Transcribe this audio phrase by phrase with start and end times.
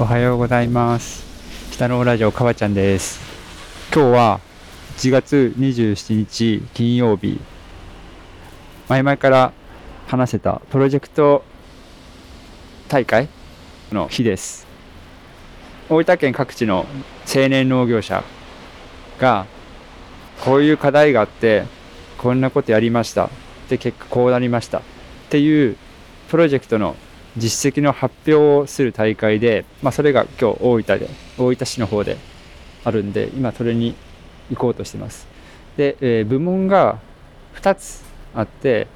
[0.00, 1.24] おはようございます。
[1.72, 3.18] 北のラジオかわちゃんです。
[3.92, 4.40] 今日は
[4.96, 7.40] 1月27日金曜日。
[8.88, 9.52] 前々から
[10.06, 11.42] 話せたプロジェクト
[12.86, 13.28] 大会
[13.90, 14.68] の日です。
[15.88, 16.86] 大分県各地の
[17.26, 18.22] 青年農業者
[19.18, 19.46] が
[20.44, 21.64] こういう課題があって
[22.18, 23.30] こんなことやりました。
[23.68, 24.78] で結果こうなりました。
[24.78, 24.82] っ
[25.30, 25.76] ていう
[26.28, 26.94] プロジェクトの
[27.38, 32.16] 実績の発表をする大会で、まあ、それが今日大分で大分市の方で
[32.84, 33.94] あるんで今それに
[34.50, 35.26] 行こうとしてます。
[35.76, 36.98] で、えー、部門が
[37.54, 38.02] 2つ
[38.34, 38.86] あって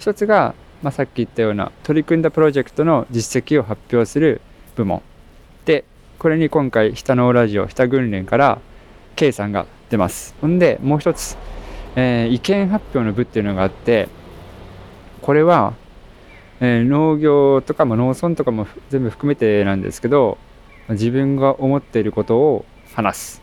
[0.00, 4.40] 1つが、まあ、さっき言ったような取り組んだプロジェクトの実績を発表する
[4.76, 5.02] 部門。
[5.64, 5.84] で
[6.18, 8.58] これに今回日田のラジオ日田訓練から
[9.16, 10.34] K さんが出ます。
[10.40, 11.36] ほんでもう一つ、
[11.96, 14.08] えー、意見発表の部っていうのがあって
[15.22, 15.74] これは
[16.60, 20.38] えー、農業とかも農村とかも全部含めてなんですけど
[20.88, 23.42] 自分が思っていることを話す。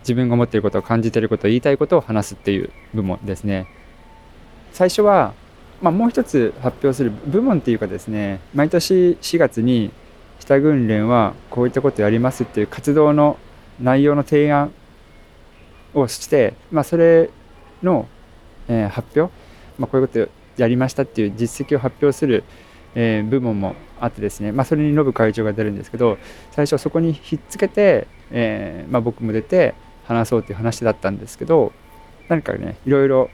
[0.00, 3.66] 自分が思っていることを感じていること言いたいことを話すっていう部門ですね。
[4.72, 5.34] 最初は、
[5.82, 9.90] まあ、もう一つ発表する部門っていうかですね毎年4月に
[10.38, 13.38] 下訓練はこういったことやりますっていう活動の
[13.80, 14.72] 内容の提案
[15.94, 17.30] をして、まあ、それ
[17.82, 18.06] の、
[18.68, 19.32] えー、発表、
[19.78, 22.44] まあ、こういうことやりましたっていう実績を発表する、
[22.94, 26.18] えー、部門もあってですね、まあ、それにノブ会長が出るんですけど
[26.52, 31.72] 最初そこにひっつけて、えーまあ、僕も出て話そうっていう話だったんですけど
[32.28, 33.30] 何かねいろいろ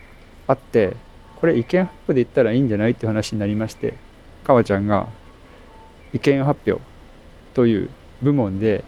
[0.46, 0.96] あって
[1.40, 3.94] これ意見発表で言ったらいいんじゃないっていう話になりまして
[4.44, 5.08] かわちゃんが
[6.12, 6.82] 意見発表
[7.54, 7.90] という
[8.22, 8.84] 部門で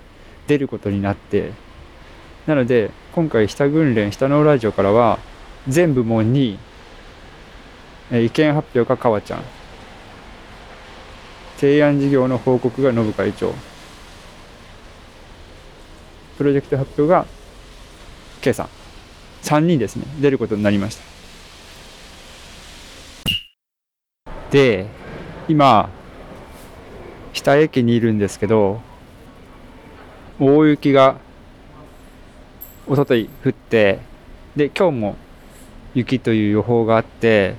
[0.47, 1.53] 出ることになって
[2.47, 5.19] なので今回下訓練下のラジオからは
[5.67, 6.59] 全部門に
[8.11, 9.43] 意見発表が川ちゃん。
[11.57, 13.55] 提案事業の報告がノブ会長。
[16.37, 17.27] プロジェクト発表が
[18.41, 18.69] K さん。
[19.43, 20.05] 3人ですね。
[20.21, 21.15] 出ることになりました。
[24.55, 24.87] で
[25.49, 25.91] 今
[27.33, 28.81] 北駅にいるんですけど
[30.39, 31.17] 大雪が
[32.87, 33.99] おととい降って
[34.55, 35.17] で今日も
[35.93, 37.57] 雪という予報があって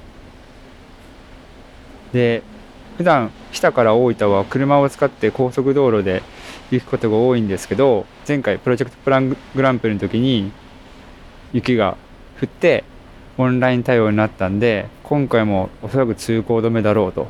[2.16, 2.44] で
[2.98, 6.24] 普段日田から大分は車を使って高速道路で
[6.72, 10.50] 行くことが多いんですけど前回プロジェクトプラングランプリの時に
[11.52, 11.98] 雪が
[12.42, 12.86] 降って
[13.38, 17.28] オンライン対応になったんで今回もおそらく通行止めだろうと。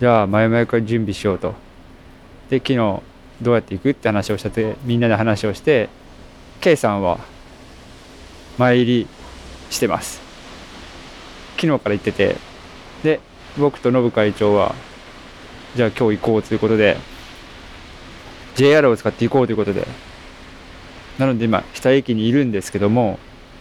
[0.00, 1.54] じゃあ前々から準備しようと。
[2.50, 2.76] で昨日
[3.40, 5.88] どうやって行くって話をしてみんなで話をして
[6.60, 7.20] K さんは
[8.58, 9.06] 参り
[9.70, 10.20] してます。
[11.56, 12.51] 昨日から行ってて
[13.02, 13.20] で
[13.58, 14.74] 僕とノブ会長は
[15.76, 16.96] じゃあ今日行こうということで
[18.54, 19.86] JR を使って行こうということで。
[21.18, 23.18] なので今下駅にいるんですけども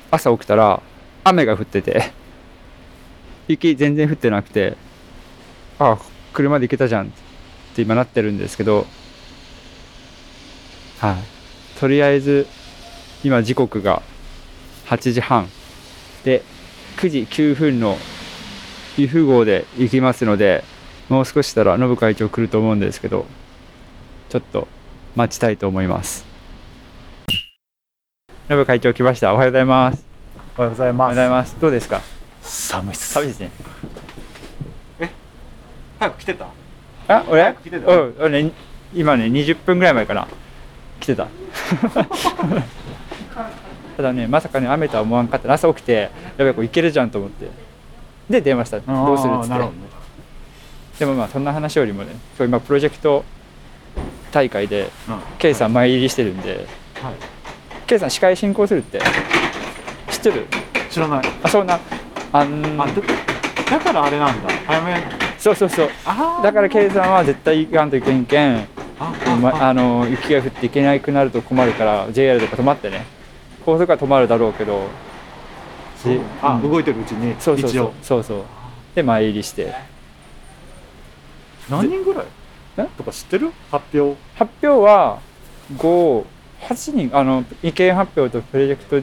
[0.09, 0.81] 朝起きたら
[1.23, 2.11] 雨が降ってて
[3.47, 4.77] 雪全然降ってなくて
[5.77, 5.99] ああ
[6.33, 7.09] 車で行けたじゃんっ
[7.75, 8.85] て今なってるんですけど
[10.99, 12.45] はい、とりあえず
[13.23, 14.03] 今時刻が
[14.85, 15.47] 8時半
[16.23, 16.43] で
[16.97, 17.97] 9時9分の
[18.97, 20.63] 由布号で行きますので
[21.09, 23.25] もう少ししたらノブ会長来ると思うんですけど
[24.29, 24.67] ちょっと
[25.15, 26.25] 待ちたいと思います。
[28.49, 29.33] ノブ会長来ました。
[29.33, 30.05] おはようございます。
[30.57, 30.99] おはようございます。
[30.99, 31.57] おはようございます。
[31.59, 32.01] どうですか？
[32.41, 33.13] 寒いっす。
[33.13, 33.51] 寒いですね。
[34.99, 35.09] え？
[35.99, 36.47] 早く来てた？
[37.07, 37.41] あ俺？
[37.43, 37.91] 早く来てた？
[37.91, 38.51] うん俺ね
[38.93, 40.27] 今ね20分ぐらい前かな。
[40.99, 41.27] 来てた。
[43.97, 45.51] ただねまさかね雨とは思わんかった。
[45.51, 47.49] 朝起きてやべえこれいけるじゃんと思って
[48.31, 48.79] で電話した。
[48.79, 49.69] どうするっつって、ね、
[50.99, 53.23] でもまあそんな話よりもね今今プロジェクト
[54.31, 56.65] 大会で、うん、K さん前入りしてるんで、
[57.01, 57.15] はい、
[57.85, 58.99] K さん司会進行するって
[60.09, 60.47] 知ってる？
[60.89, 61.25] 知らない。
[61.43, 61.79] あそうな。
[62.33, 62.81] あん。
[62.81, 62.87] あ
[63.69, 64.53] だからあれなんだ。
[64.67, 65.01] 早め。
[65.37, 65.89] そうそうそう。
[66.43, 68.67] だから K さんは絶対行かんといけんけん。
[68.99, 73.05] あ、まあの雪が降って行けなくなると困るから JR とか止まってね。
[73.65, 74.87] 高速は止まるだろうけど
[76.01, 77.91] し、あ、動いてるうちにそうそうそう。
[78.01, 78.43] そうそう。
[78.95, 79.73] で前入りして。
[81.69, 82.25] 何人ぐらい？
[82.97, 83.51] とか知ってる？
[83.71, 84.19] 発表。
[84.35, 85.19] 発表は
[85.77, 86.25] 58
[86.95, 87.09] 人。
[87.13, 89.01] あの意見発表とプロジェクト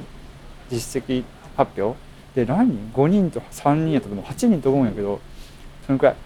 [0.71, 1.25] 実績
[1.57, 1.99] 発表。
[2.35, 4.25] で何人 ?5 人と3人やったと思う。
[4.25, 5.21] 8人と思うんやけど
[5.87, 6.17] そのくらい。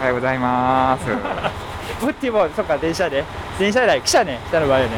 [0.00, 1.10] おはようございます。
[1.10, 1.14] う
[2.04, 3.24] モッティもそっか電車で
[3.58, 4.96] 電車で来たね来たの場合よね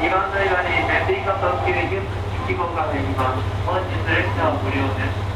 [0.00, 3.44] 2番乗り場にメフリカ特急ユッ1号が入ります。
[3.66, 5.28] 本日列車は無料です。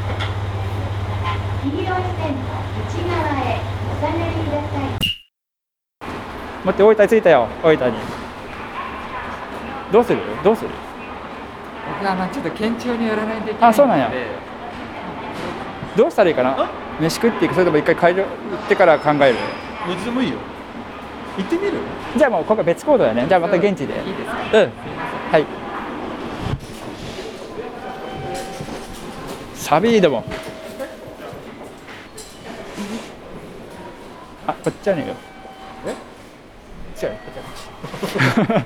[1.61, 2.57] 黄色い線の
[2.89, 3.72] 内側へ
[4.03, 4.91] お下がりください。
[6.65, 7.97] モッティ大分に着いたよ大分に。
[9.93, 10.19] どうする？
[10.43, 10.69] どうする？
[11.99, 14.11] 僕はまあちょっと県庁に寄らないといけないあそうなんや。
[15.95, 16.69] どうしたらいいかな？
[16.99, 17.53] 飯食っていく？
[17.53, 19.37] それとも一回帰る行ってから考える？
[19.87, 20.37] どっちでもいいよ。
[21.37, 21.77] 行ってみる？
[22.17, 23.25] じゃあもう今回別行動やね。
[23.25, 23.93] じゃあまた現地で。
[24.05, 24.35] いいですか？
[24.63, 24.71] うん。
[25.31, 25.45] はい。
[29.55, 30.25] サビードも
[34.63, 35.09] こっちじゃねえ？
[35.09, 35.15] よ
[35.85, 35.89] え
[37.05, 38.51] 違うよこっち。
[38.53, 38.65] や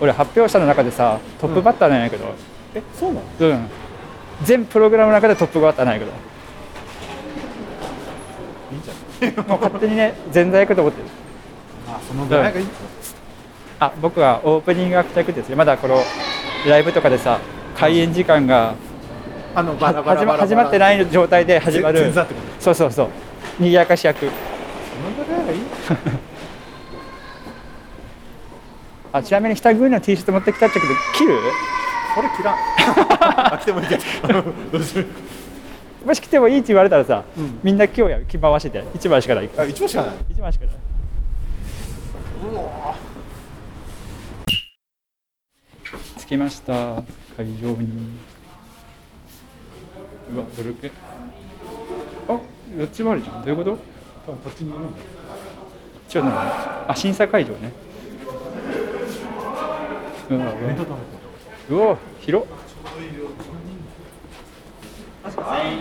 [0.00, 2.26] 俺発表者の中でさトップバッターなんやけど。
[2.74, 3.26] えそうなの？
[3.40, 3.68] うん、
[4.42, 6.12] 全プログラムの中でトップバッターなんやけど。
[8.70, 8.94] いいんじゃ
[9.42, 11.08] ないもう勝手にね全財行くと思ってる。
[11.88, 12.66] あそのぐらいがいい。
[13.80, 16.02] あ僕はオープニングアクタークですねまだこの
[16.66, 17.40] ライブとかでさ
[17.76, 18.74] 開演時間が
[19.54, 20.38] あのバラはバラバラ。
[20.40, 22.12] 始まってない状態で始まる。
[22.60, 23.08] そうそうそう。
[23.58, 24.26] 賑やかし役。
[29.12, 31.38] あちなみに北国の T シャツ持ってきたっちゃけど切る？
[32.14, 32.56] これ切らん。
[33.54, 34.02] あ来てもいいけど
[34.72, 35.06] どうする？
[36.04, 37.58] もし来てもいいって言われたらさ、うん。
[37.62, 38.82] みんな今日や着回してて。
[38.82, 39.48] 1枚しかない。
[39.56, 40.10] あ一番しかない。
[40.36, 40.74] 1枚しかない。
[46.18, 46.72] 着きました。
[47.36, 47.88] 会場に
[50.32, 50.90] うわどれけ
[52.28, 52.38] あ
[52.76, 53.42] どっちもあるじゃん。
[53.44, 53.78] どういうこと？
[54.26, 55.04] 多分こっちにいるんだよ
[56.14, 56.90] 違うな。
[56.90, 57.72] あ審査会場ね。
[60.30, 60.50] うわうわ
[61.70, 62.48] うわ広っ。
[65.24, 65.32] 1000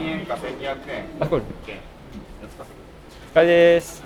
[0.06, 1.06] 円か1200円。
[1.20, 1.42] あこれ。
[1.42, 4.04] お疲れです。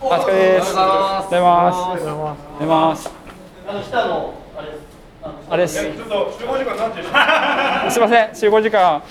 [0.00, 0.74] あお疲れです。
[0.74, 1.76] おはようございます。
[1.76, 3.10] おはようございます。
[3.66, 4.41] あ
[5.56, 5.74] れです。
[5.78, 5.86] す
[7.98, 9.02] いません集合時間。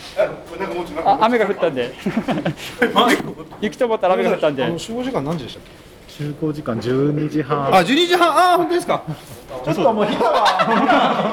[1.05, 1.93] あ雨が降ったんで。
[3.61, 4.79] 雪と思ったら雨が降ったんで。
[4.79, 5.71] 集合時間何時でしたっけ？
[6.11, 7.67] 集合時間12時半。
[7.73, 9.01] あ、12時半、あー、本当ですか。
[9.63, 11.31] ちょっともう日は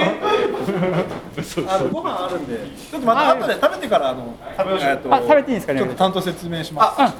[1.68, 2.56] あのご飯あるんで、
[2.90, 4.98] ちょっとまた後で食べてからあの食べましょう。
[5.10, 7.14] あ食べていいんですかねちょっと担当説明します。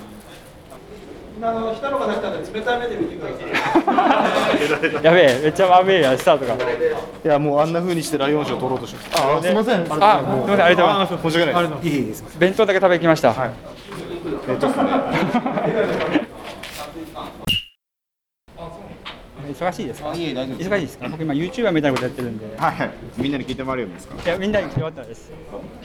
[1.43, 3.35] あ、あの下のが出したんで冷たい目で見てくださ
[5.00, 5.05] い。
[5.05, 6.58] やべえめっちゃ雨やスタートがい
[7.25, 9.23] やもうあんな風にしてライオン賞取ろうとしてます。
[9.38, 11.88] あすみませんあすみませんありがとうございます申し訳ないです。
[11.88, 12.38] いいです。
[12.38, 13.35] 弁当だけ食べきました、
[19.49, 20.14] 忙しいですか？
[20.14, 20.70] いえ大丈夫です。
[20.70, 21.08] 忙しいですか？
[21.08, 22.90] 僕今 YouTuber みたいなことやってるんではいはい。
[23.17, 24.23] みんなに聞いてもらえるんですか？
[24.23, 25.32] いやみんなに決まったです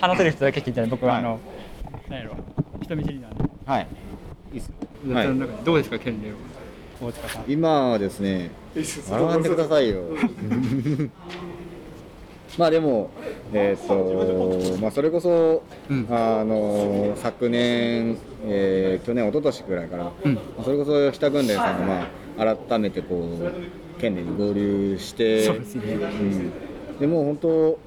[0.02, 1.40] 話せる人だけ聞いて僕はあの、
[2.10, 2.36] なんやろ
[2.82, 3.88] 人見知りなんではい。
[4.54, 4.74] いいですよ。
[5.14, 5.28] はい。
[5.66, 6.36] どうですか権利を
[7.02, 7.44] 大塚さん。
[7.48, 8.52] 今はですね、
[9.10, 10.04] 笑わんでくださいよ。
[12.58, 13.10] まあでも、
[13.52, 15.64] えっ、と、まあそれこそ、
[16.12, 18.16] あの昨年、
[18.46, 20.36] えー去年一昨年ぐらいから、うん。
[20.36, 22.08] まあそれこそ日田軍連さんがま
[22.52, 25.94] あ改めてこう県連に合流して、そうですね。
[25.94, 26.52] うん、
[27.00, 27.80] でもう本当、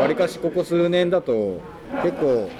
[0.00, 1.60] わりかしここ数年だと
[2.02, 2.50] 結構。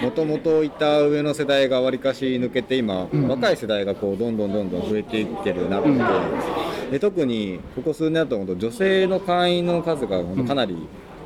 [0.00, 5.88] もともといた上の世代がわりかし抜けて今、若い世代がこうどんどんどんどん増えていってる中
[6.86, 10.76] で,、で特にここ数年だと本当女性の会員の数が本当かなり、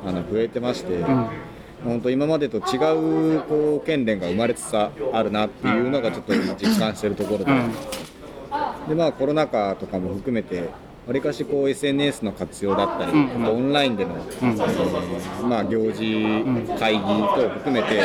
[0.05, 1.03] あの増えてまして、
[1.83, 7.45] 本当今までと違うこう県連が生まれつつあるなっていうのがちょっと実感してるところで,、
[8.89, 10.69] でまあコロナ禍とかも含めて
[11.05, 16.03] わりかしこう SNS の活用だったり、あとオンラインでの、えーまあ、行事、
[16.79, 18.01] 会議等を含めて、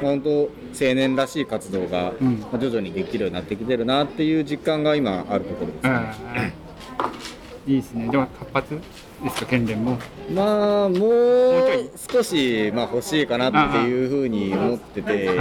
[0.00, 0.48] 本当青
[0.94, 5.84] 年らしい活動が、まあ徐々にできるようになってきてるなっていう実感が今あるところです、
[6.22, 6.54] ね。
[7.66, 8.08] いいですね。
[8.08, 8.80] でも活発？
[9.22, 9.98] ですか権連も？
[10.34, 15.36] まあもう少し、まあ、欲しいかなっていうふうに思ってて、ん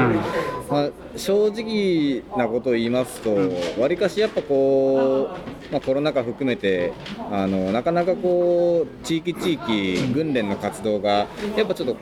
[0.69, 3.35] まあ、正直なことを言いますと
[3.81, 5.29] わり、かしやっぱこ
[5.69, 6.91] う、まあ、コロナ禍含めて
[7.31, 11.97] あのなかなかこう地域地域軍連の活動がやっぱちょっと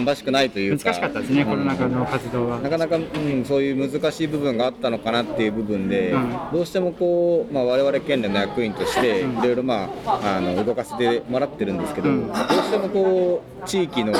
[0.00, 2.60] 芳しくないというか難しかったですね、コロナ禍の活動は。
[2.60, 14.12] なかなか、うん、そういう難しい部分があったのかなっていう部分で、うんどうしてもこう、まあ、我々県連の役員として、いろいろ、まあ、あの動かせてもらってるんですけど、うんどうしてもこう地域の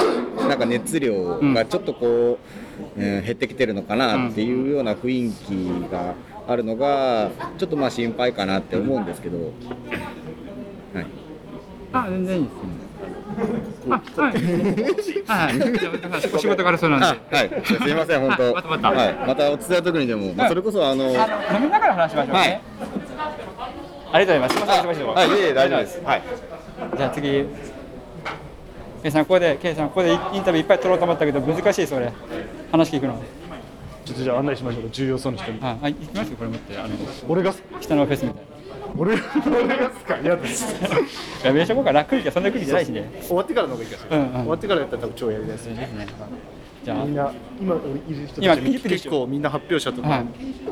[0.49, 2.39] なんか熱量がちょっとこう、
[2.97, 6.15] えー減ってきてるのかなっていうような雰囲気が
[6.49, 9.39] あるのが、ちょっとまあ心配かなって思うんですけど。
[9.39, 9.43] は
[11.03, 11.07] い
[11.93, 12.55] あ、全然いいです。
[12.57, 12.82] あ、
[13.89, 14.33] はい。
[15.27, 16.35] はい。
[16.35, 17.07] お仕事からそうなんで。
[17.37, 17.95] はい、すい。
[17.95, 18.55] ません、本当。
[18.55, 21.07] またまたはい、またお伝え時にでも、まあ、それこそ、あの。
[21.07, 21.13] 飲
[21.63, 22.61] みながら話しましょうね。
[24.13, 24.59] ありがとうござい。
[24.59, 24.77] ます。
[24.77, 25.33] すみません、はい、い。
[25.33, 25.51] えい。
[25.51, 26.01] え、大丈夫です。
[26.05, 26.23] はい。
[26.97, 27.47] じゃあ次。
[29.03, 30.61] ケイさん、ここで、ケイさん、ここでインタビューい。
[30.61, 30.79] っぱい。
[30.79, 31.81] 取ろうと思ったけど、難しい。
[31.81, 32.13] です、俺。
[32.71, 33.21] 話聞くの。
[34.05, 36.95] ちょっとじゃあ案内しましょう重要そうな人にあ、あ行きますよ、これ持って、あの、
[37.29, 38.45] 俺が北のフェスみたい。
[38.45, 38.52] な。
[38.97, 39.21] 俺俺
[39.77, 40.19] がっすか？
[40.23, 40.67] 嫌です。
[41.45, 43.11] やめしとこうかな、空気がそんな空気じゃないしね。
[43.23, 44.33] 終わってからの方がいいかしら、うんうん。
[44.33, 46.07] 終わってからやったら多分超やりやすいですね。
[46.85, 47.05] じゃあ。
[47.05, 47.79] みん、な今い
[48.15, 50.27] る人今たちピリピリして結構みんな発表者とか、はい。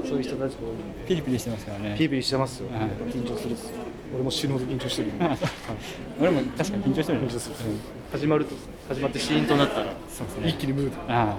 [0.06, 1.08] そういう人たちが多いんで。
[1.08, 1.94] ピリピリしてますからね。
[1.96, 2.88] ピリピリしてますよ、はい。
[3.10, 3.72] 緊張するっす
[4.12, 5.08] 俺も死ぬほど緊張してる。
[5.12, 5.36] んでうん
[6.20, 7.54] 俺も確かに緊張してる緊張する、
[8.12, 8.54] 始まると
[8.88, 10.48] 始まってシーンとなったらそうですね。
[10.48, 10.96] 一気にムード。
[11.08, 11.36] あ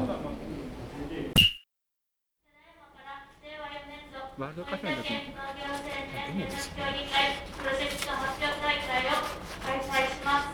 [3.43, 5.83] 令和4年度ワールドカップの時に農業青
[6.33, 9.27] 年協議会プロジェクト発表大会を
[9.61, 9.75] 開
[10.07, 10.47] 催します。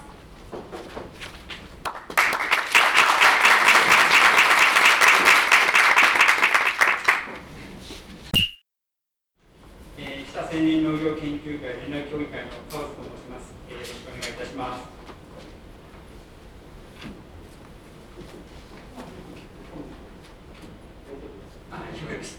[9.99, 13.53] え、北青年農業研究会連絡協議会の川津と申します。
[13.69, 14.83] え、よろしくお願いいたします。
[21.71, 22.37] あ、聞こえまし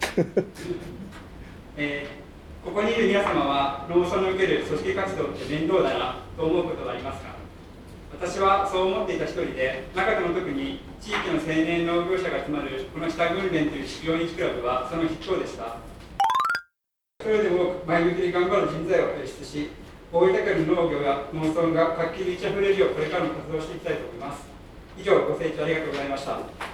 [0.00, 0.07] た。
[1.76, 2.28] えー
[2.64, 7.30] ここにいる皆様は農村における組織活動って面倒だなと思うことはありますか？
[8.20, 15.76] 私はそう思っていた一人で中でも特に地域の青年農業者が集まるこの北訓練という非常日クラブはその筆頭でした。
[17.22, 19.70] それでも前向きに頑張る人材を輩出し
[20.12, 24.44] 大分県の農業や農村が活気に満ち溢れるようこれからも活動していきたいと思います。
[24.98, 26.67] 以上ご清聴ありがとうございました。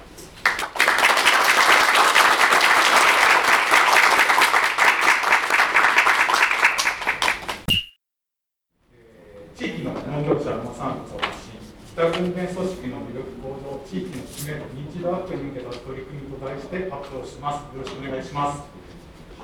[10.14, 11.58] 地域の農業者の産物を発信、
[11.94, 17.74] 北訓練組織の魅力向上、地域の知名度、認知度アップに向けた取り組みと題して発表します。
[17.74, 18.62] よろしくお願いします。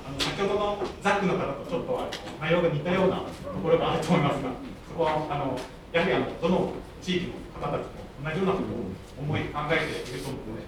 [0.06, 1.98] あの先ほどのザックの方とちょっと
[2.40, 3.26] 内容が似たようなと
[3.62, 4.50] ころがあると思いますが、
[4.86, 5.58] そこはあの
[5.92, 6.72] やはりあのどの
[7.02, 10.62] 地域の方たちも同じようなことを思い考えていると思うので、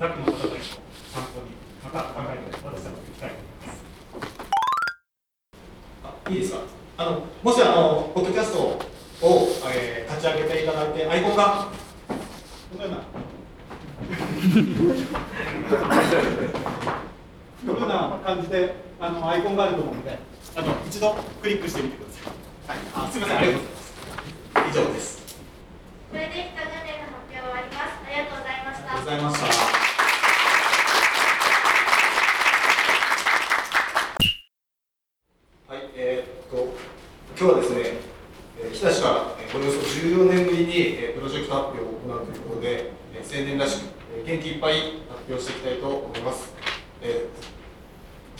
[0.00, 0.80] ザックの方たちの
[1.12, 1.52] 参考に
[1.84, 3.84] また考えて私たちもいきたいと思います。
[6.04, 6.60] あいいですか
[6.96, 11.68] あのもしあのポッドキャストを、えー立ち上げていただいてアイコンが
[12.70, 12.96] このような。
[17.66, 20.18] このような感じであのアイコンがあると思うので
[20.56, 23.38] あの一度クリックしてみてください、はい、あすみません。
[23.38, 24.70] ありがとうございます。
[24.70, 25.36] 以上です
[26.10, 27.90] これで北訓練の発表終わります。
[28.04, 29.10] ありがとうございましたありがとうご。
[29.10, 29.82] ざいました
[35.68, 36.74] はい、えーっと、
[37.38, 37.80] 今日はですね、
[38.60, 43.86] えー日田市から、えーおよそ14年ぶりに、えープロジェクト発表を行うということで、えー青年らしく、
[44.16, 44.74] えー元気いっぱい
[45.08, 46.52] 発表していきたいと思います。
[47.02, 47.42] えー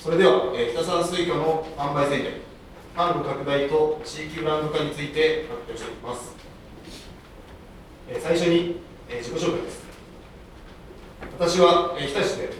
[0.02, 2.34] それでは、えー北山水魚の販売戦略、
[2.96, 6.36] 販路拡大と地域ブランド化について発表していきます。
[8.08, 9.82] えー最初に、えー自己紹介です。
[11.38, 12.50] 私は、えー日田市で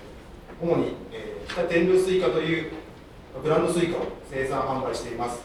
[0.61, 2.73] 主に、えー北天竜スイカという
[3.43, 5.43] ブランドスイカを生産販売しています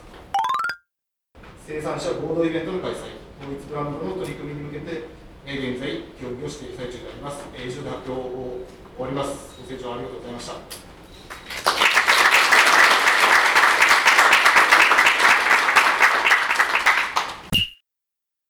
[1.65, 2.95] 生産者合同イベントの開催
[3.41, 5.03] 統一ブランドの取り組みに向けて、
[5.45, 10.87] えー現在協議をしている最中であります、えー以上で発表を終わりますご清聴ありがとうございました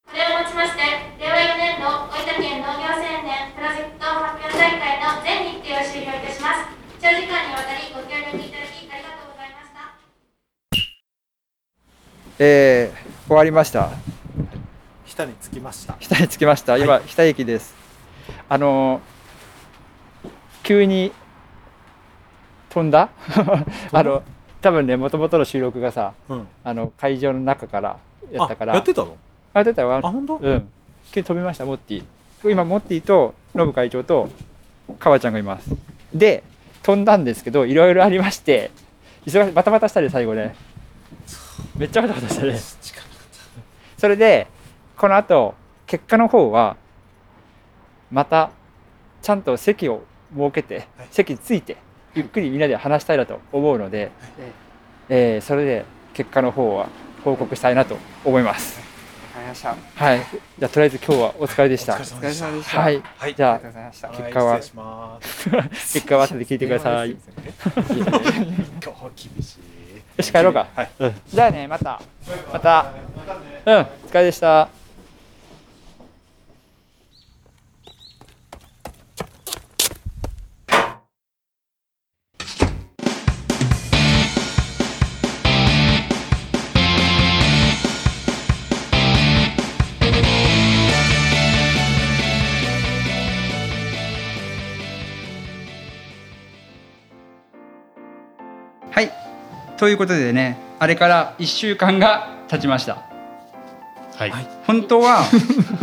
[0.05, 0.81] これをもちまして、
[1.19, 6.69] 令和4年度大分県農業青年プロジェクト発表大会の全日程を終了いたします。
[7.01, 9.81] 長時間にわたりご協力いただきありがとうございました。
[12.49, 13.89] えー、終わりました。
[15.05, 15.97] 下につきました。
[15.99, 16.77] 下に着きました。
[16.77, 17.75] 今、下駅です。
[18.47, 19.17] あのー
[20.63, 21.11] 急に
[22.69, 23.09] 飛んだ？
[23.91, 24.23] あの
[24.61, 26.47] 多分ねもともとの収録がさうん。
[26.63, 27.99] あの会場の中から
[28.31, 28.73] やったから。
[28.73, 29.17] あやってたの？
[29.53, 29.93] あやってたよ。
[29.93, 30.37] あ本当？
[30.37, 30.69] うん。
[31.11, 32.03] 急に飛びましたモッティ。
[32.49, 34.29] 今モッティとノブ会長と
[34.99, 35.69] 川ちゃんがいます。
[36.13, 36.43] で
[36.83, 38.71] 飛んだんですけどいろいろありまして
[39.25, 40.55] 忙しバタバタしたね最後ね
[41.77, 42.59] めっちゃバタバタしたね
[43.97, 44.47] それで
[44.95, 46.75] この後結果の方は
[48.11, 48.51] また
[49.21, 50.03] ちゃんと席を
[50.35, 51.77] 設けて、はい席ついて
[52.13, 54.11] ゆっくりみんなで話したいなと思うので、
[55.09, 56.89] えーそれで結果の方は
[57.23, 58.79] 報告したいなと思います。
[58.79, 58.85] わ
[59.35, 59.75] かりました。
[59.95, 60.21] はい、
[60.57, 61.93] じゃあとりあえず今日はお疲れでした。
[61.93, 62.81] お疲れ様でした。
[62.81, 64.09] はい、はいじゃあ。
[64.09, 64.59] 結果は。
[65.69, 67.11] 結果は後で聞いてください。
[67.11, 67.17] よ
[67.77, 68.05] 今
[68.81, 69.76] 日は厳しい。
[70.23, 70.67] し帰ろうか。
[70.75, 70.89] はい。
[70.99, 72.01] うん、じゃあねまた
[72.51, 72.91] また
[73.65, 74.69] うんお疲れでした。
[98.97, 99.11] はい。
[99.77, 103.03] ということでね、あれから1週間が経ちました。
[104.15, 104.31] はい。
[104.65, 105.23] 本当は、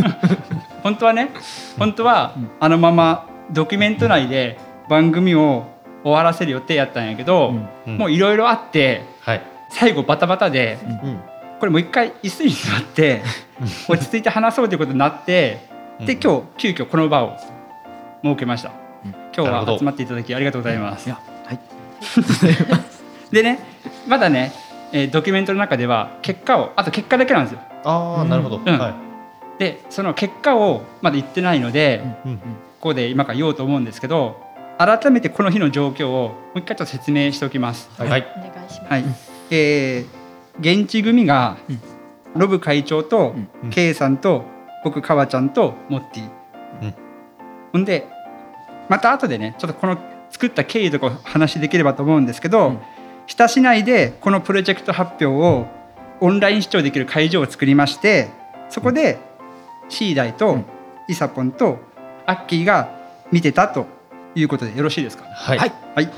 [0.82, 1.30] 本当はね、
[1.78, 4.58] 本当はあのままドキュメント内で
[4.88, 5.66] 番組を
[6.02, 7.54] 終わらせる予定やったんやけど、
[7.86, 9.42] うんもういろいろあって、はい。
[9.70, 11.20] 最後バタバタで、うん。
[11.60, 13.22] これもう一回椅子に座って、
[13.88, 15.68] 落ち着いて話そうということになって、
[16.00, 17.36] で、今日急遽この場を
[18.24, 18.70] 設けました。
[19.36, 21.08] 今日なるほどは集まっていただきありがとうございます。
[21.10, 21.18] は
[21.52, 21.58] い。
[23.34, 23.58] でね
[24.06, 24.52] まだね、
[24.92, 28.56] えードキュメントの中では結果をあと結果だけなんですよああ、なるほど。
[28.56, 29.58] うんはい。
[29.58, 32.36] でその結果をまだ言ってないので、うん。
[32.36, 32.40] こ
[32.88, 34.40] こで今から言おうと思うんですけど
[34.78, 37.90] 改めてこの日の状況をもう一回ちょっと説明しておきます。
[37.98, 38.08] はい。
[38.08, 38.90] お願いします。
[38.90, 39.04] はい
[39.50, 40.24] えー
[40.60, 41.56] 現地組が、
[42.36, 44.44] ロブ会長と、うん K さんと
[44.84, 46.30] 僕川ちゃんとモッティ、
[46.82, 46.94] うん
[47.72, 48.06] ほんで
[48.88, 49.98] また後でねちょっとこの
[50.30, 52.80] 作った経緯とかお話しできればと思うんですけど、
[53.26, 55.66] 日田市内でこのプロジェクト発表を
[56.20, 58.28] オンライン視聴できる会場を作りまして
[58.70, 59.18] そこで
[59.88, 60.58] シーダイと
[61.08, 61.78] イサポンと
[62.26, 62.98] アッキーが
[63.30, 63.86] 見てたと
[64.34, 65.24] いうことでよろしいですか？
[65.24, 65.58] はい。
[65.58, 66.10] はいはい。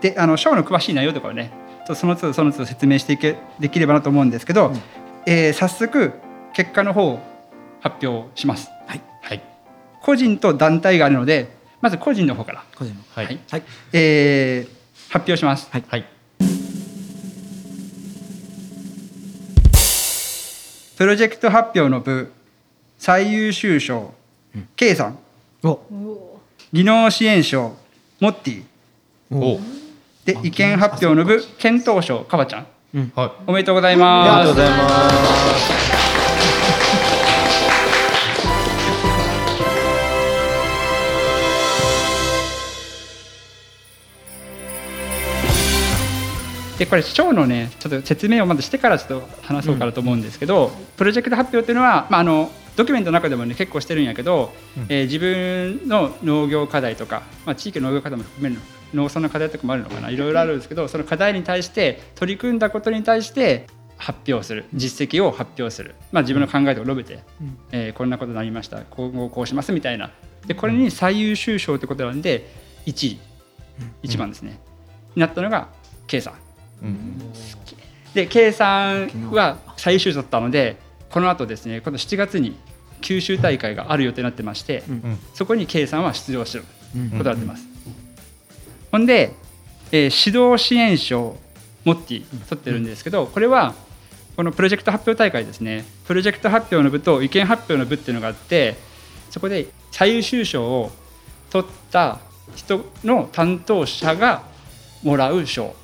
[0.00, 4.72] で、あのショーの詳しい内容とかをね、ちょっとその都度その都度説明していけできればなと思うんですけど、
[5.26, 6.12] えー早速
[6.54, 7.20] 結果の方を
[7.80, 8.68] 発表します。
[8.86, 9.00] はい。
[9.22, 9.42] はい。
[10.02, 11.48] 個人と団体があるので、
[11.82, 13.00] まず個人の方から、個人の。
[13.14, 13.26] はい。
[13.26, 13.62] はいはい。
[13.92, 14.76] えー
[15.12, 15.68] 発表します。
[15.70, 15.84] はい。
[15.86, 16.04] はい。
[20.96, 22.32] プロジェクト発表の部
[22.98, 24.14] 最優秀賞、
[24.76, 25.18] K さん、
[25.62, 25.78] お。
[26.72, 27.76] 技能支援賞、
[28.20, 28.62] モッティ、
[29.30, 29.60] お。
[30.24, 32.66] で意見発表の部検討賞、かばちゃん。
[33.14, 33.30] はい。
[33.46, 34.60] おめでとうございありがますとうご。
[34.60, 34.88] ざいま
[35.70, 35.75] す。
[46.78, 54.52] でこれ賞のねちょっと説明をまずしてからちょっと話そうかなと思うんですけど、プロジェクト発表っていうのは、まあ、あのドキュメントの中でもね結構してるんやけど、
[54.88, 58.60] えー自分の農業課題とか、まあ、地域の農業課題も含める
[58.92, 67.20] 農村の課題とかもあるのかないろいろあるんですけどその課題に対して取り組んだことに対して発表する実績を発表する、まあ、自分の考えとか述べて、
[67.72, 70.10] えーこんなことになりました今後こうしますみたいな。
[70.46, 72.46] でこれに最優秀賞ってことなんで
[72.84, 73.18] 1位。
[74.02, 74.58] 1番ですね、
[75.14, 75.68] になったのが
[76.06, 76.45] K さん。
[76.82, 77.18] うん。
[78.14, 80.76] で K さんは最優秀だったので
[81.10, 82.56] この後ですね今度7月に
[83.02, 85.18] 九州大会がある予定になってまして、ん。
[85.34, 87.66] そこに K さんは出場することになってます、
[88.90, 89.34] ほんで、
[89.92, 91.36] えー指導支援賞
[91.84, 93.74] モッティ取ってるんですけどこれは
[94.34, 95.84] このプロジェクト発表大会ですね。
[96.06, 98.76] プロジェクト発表の部と意見発表の部っていうのがあって
[99.30, 100.90] そこで最優秀賞を
[101.50, 102.18] 取った
[102.54, 104.42] 人の担当者が
[105.06, 105.74] もらう賞、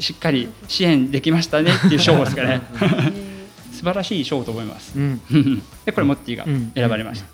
[0.00, 2.62] しっかり支援できましたねっていう賞ですかね。
[3.72, 4.98] 素晴らしい賞と思います。
[4.98, 5.20] うん。
[5.84, 6.72] でこれモッティがうん。
[6.74, 7.26] 選ばれました、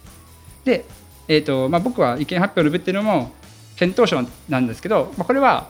[0.65, 0.85] で、
[1.29, 3.33] えーとまあ、僕は意見発表の部っていうのも
[3.77, 5.69] 検討賞なんですけど、まあ、これは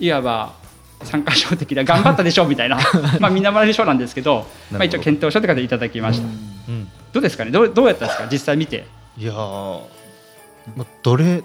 [0.00, 0.54] いわば
[1.04, 2.78] 参加賞的な頑張ったでしょうみたいな
[3.20, 6.30] まあみんなもらえる賞なんですけどまあ、一応検討賞という形でいただきました、う
[6.72, 6.88] ん。
[7.12, 7.50] どうですかね？
[7.50, 8.28] どうどうやったんですか？
[8.32, 8.86] 実際見て。
[9.18, 9.80] いやー、
[10.76, 11.42] まあ、どれ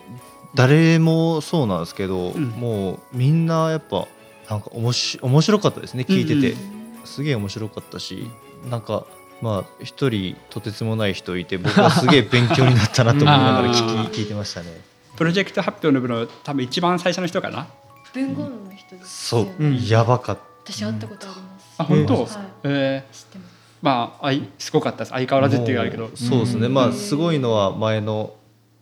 [0.53, 2.45] 誰もそうなんですけど、ん。
[2.57, 4.07] もうみんなやっぱ
[4.49, 8.29] なんかおもし面白かったですね聞いてて、うんすげえ面白かったし
[8.69, 9.05] なんか
[9.41, 14.79] まあ一人とてつもない人いて僕はすげえ勉強になったなと思いながら 聞き聞いてましたね。
[15.15, 17.67] プロジェクト発表の部の多分一番最初の人かな？
[18.13, 19.47] 文豪の人ですそう。
[19.87, 20.41] やばかった。
[20.71, 21.65] 私会ったことあります。
[21.79, 22.25] あ本当、はい。
[22.65, 23.15] えー。
[23.15, 23.51] 知ってます。
[23.81, 25.09] まああいすごかったです。
[25.11, 26.11] 相変わらずっていうあるけど。
[26.15, 28.33] そうですね、まあすごいのは前の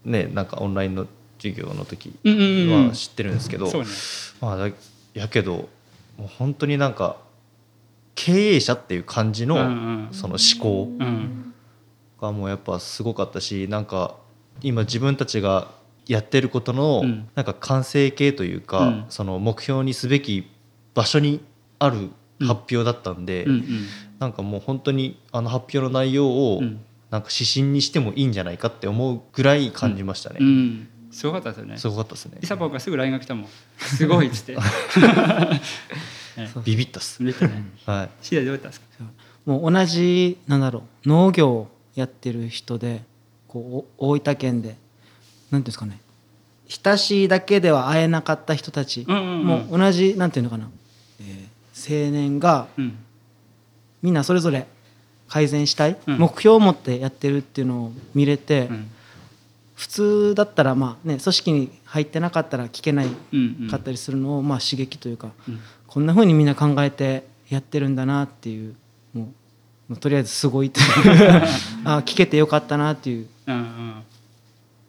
[0.03, 1.07] ねなんかオンラインの
[1.41, 3.87] 授業の時うんうんうんは知ってるんですけど、そうね。
[4.41, 4.71] まあだ
[5.13, 5.69] やけど
[6.17, 7.17] もう本当になんか
[8.15, 10.07] 経営者っていう感じの、うんうん。
[10.11, 11.53] その思考うん。
[12.21, 14.15] がもうやっぱすごかったしなんか
[14.61, 15.71] 今自分たちが
[16.05, 17.29] やってることのうん。
[17.35, 19.05] なんか完成形というか、うん。
[19.09, 20.45] その目標にすべき
[20.93, 21.41] 場所に
[21.79, 23.85] ある発表だったんで、うんうん。
[24.19, 26.81] なんかもう本当にあの発表の内容をうん。
[27.09, 31.77] なんか指針にしてもいいんじゃないかって思うぐらい感じましたね、うんすごかったですよね。
[31.77, 32.37] すごかったですね。
[32.41, 33.47] リサポンがすぐ LINE が来たもん。
[33.79, 34.57] すごいっつって。
[36.63, 37.63] ビビったっす、めっちゃね。
[37.85, 38.85] はい、シーダどうやったんですか？
[39.45, 43.01] もう同じなんだろう農業をやってる人で
[43.47, 44.77] こうお大分県でなんてい
[45.55, 45.99] うんですかね。
[46.67, 49.45] 親しいだけでは会えなかった人たちうんうんうん。
[49.45, 50.69] もう同じなんていうのかな、
[51.21, 51.49] えー
[52.05, 52.97] 青年がうん。
[54.01, 54.67] みんなそれぞれ
[55.27, 56.17] 改善したい、うん。
[56.19, 58.91] 目標を持ってやってるっていうのを見れて、うん
[59.79, 63.67] 普通だったらまあね組織に入ってなかったら聞けないうんうん。
[63.69, 65.59] かったりするのをまあ刺激というか、うん。
[65.87, 68.75] こんな風にみんな考えてやってるんだなっていう
[69.15, 69.31] も
[69.91, 70.85] うとりあえずすごいっていう
[71.85, 73.93] あ聞けてよかったなっていううんうん。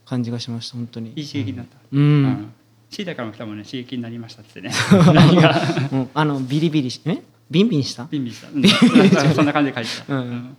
[0.05, 1.13] 感じがしました本当に。
[1.15, 1.77] いい刺激になった。
[1.93, 2.53] うん、うん。
[2.91, 3.65] シーダからも来たもんね。
[3.65, 4.73] 刺激になりましたってね。
[5.15, 5.55] 何が？
[5.93, 7.23] もうあのビリビリしえ？
[7.49, 8.09] ビンビンした？
[8.11, 8.49] ビンビンした。
[8.53, 9.35] うん。
[9.35, 10.17] そんな感じで書いてた。
[10.17, 10.21] うん。
[10.29, 10.57] うん。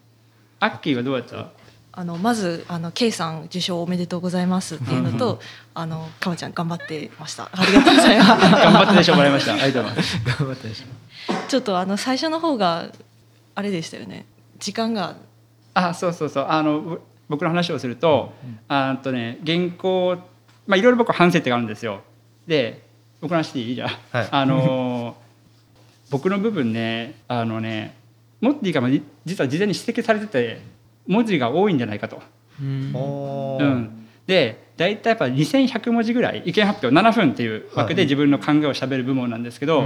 [0.61, 1.49] アッキーはどうやった？
[1.93, 5.41] あのまずあの K さん受賞おめでとうございますっていうのと、
[5.73, 7.49] あのかわちゃん頑張ってました。
[7.51, 8.29] ありがとうございます。
[8.29, 9.53] 頑張ってでしょもらいました。
[9.53, 10.17] ありがとうございます。
[10.23, 10.83] 頑張ったでし
[11.47, 12.89] ちょっとあの最初の方が
[13.55, 14.25] あれでしたよね。
[14.59, 15.17] 時間が。
[15.73, 16.45] あそうそうそう。
[16.47, 16.99] あのぼ
[17.29, 18.33] 僕の話をすると,、
[18.67, 20.17] あとね原稿
[20.67, 22.01] まあいろいろ僕反省点があるんですよ。
[22.47, 22.81] で
[23.19, 23.75] 僕の話でいい？
[23.75, 24.27] じゃん、はい。
[24.31, 25.15] あの
[26.09, 27.95] 僕の部分ねあのね
[28.39, 30.61] モッティがまあじ実は事前に指摘されてて
[31.11, 32.21] 文字が多いんじゃないかと。
[32.61, 33.57] うん。
[33.59, 39.83] うん、で大体やっぱ2100文字ぐらい意見発表7分っていう枠で自分の考えをしゃべる部門なんですけど、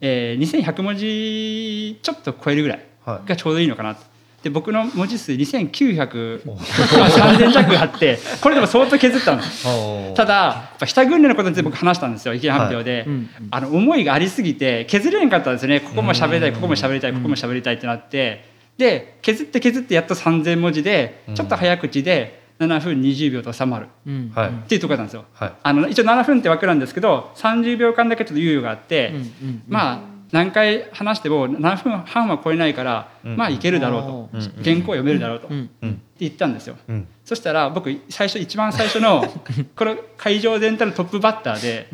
[0.00, 3.28] えー2100文字ちょっと超えるぐらいはい。
[3.28, 4.10] がちょうどいいのかなと。
[4.42, 10.14] で僕の文字数2900、まあ、3000弱あって これでも相当削ったんですおー。
[10.14, 15.80] ただやっぱ下訓練のことについて僕話したんですよ意見発表で、うんあの思いがありすぎて削れなかったんですよね。
[15.80, 23.88] ここも喋りたいここも喋りたいここも喋りたいってなってで削って削ってやっと3,000文字でちょっと早口で7分20秒と収まる。
[24.06, 24.32] うん。
[24.34, 24.48] はい。
[24.50, 25.24] っていうところなんですよ。
[25.32, 25.52] はい。
[25.62, 33.36] あの一応7分って枠なんですけど30秒間だけちょっと猶予があって、うんうんまあ何回話しても7分半は超えないから、うん。
[33.36, 34.62] まあいけるだろうと、うん。
[34.62, 35.56] 原稿読めるだろうと、って
[36.20, 36.76] 言ったんですよ。
[36.88, 37.08] うん。
[37.24, 39.24] そしたら僕最初一番最初の
[39.74, 41.88] この会場全体のトップバッターで、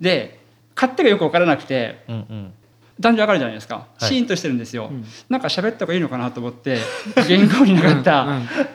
[0.00, 0.40] で
[0.74, 2.52] 勝手がよく分からなくてうんうん
[3.00, 4.04] 男女分かるじゃないですか、はい。
[4.04, 5.04] シーンとしてるんですよ、ん。
[5.28, 6.78] なんか喋った方がいいのかなと思って
[7.14, 8.26] 原稿になかった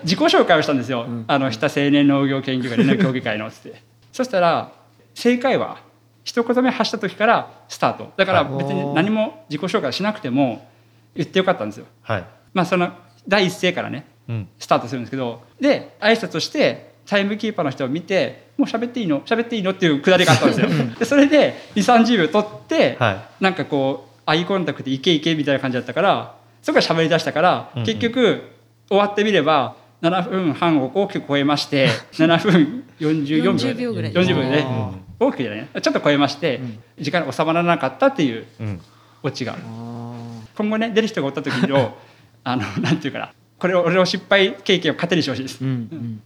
[0.04, 1.26] 自己紹介をしたんですよ、ん。
[1.28, 3.82] あの日田青年農業研究会連絡協議会のつって。
[4.12, 4.72] そしたら
[5.14, 5.78] 正解は
[6.24, 8.14] 一言目発した時からスタート。
[8.16, 10.68] だから別に何も自己紹介しなくても
[11.16, 11.86] 言ってよかったんですよ。
[12.02, 12.26] はい。
[12.54, 12.92] まあその
[13.28, 14.48] 第一声からねうん。
[14.58, 15.42] スタートするんですけど。
[15.60, 19.22] で挨拶をしてタイムキーパーの人を見て「もう喋っていいの？
[19.22, 20.68] 喋っていいの?」っていうくだりがあったんですよ。
[21.00, 23.44] でそれで2 3 0秒取って、はい。
[23.44, 27.86] なんかこうアイコンタクトで「いけいけ」みたいな感じだったからそこから喋り出したから、うんうん。
[27.86, 28.42] 結局
[28.90, 34.14] 終わってみれば7分半を大きく超えまして 7分44秒40秒ぐらい。
[34.14, 35.68] 40秒でねあ大きくじゃない？
[35.82, 36.60] ちょっと超えまして、
[37.00, 38.82] 時間が収まらなかったっていううん。
[39.24, 39.54] オチが。
[39.54, 40.16] あ
[40.56, 41.96] 今後ね出る人がおった時の
[42.44, 43.32] あのなんていうかな。
[43.58, 45.64] これを俺の失敗経験を糧にしてほしいです。
[45.64, 45.66] ー。
[45.66, 45.72] うん。
[45.72, 46.22] うん。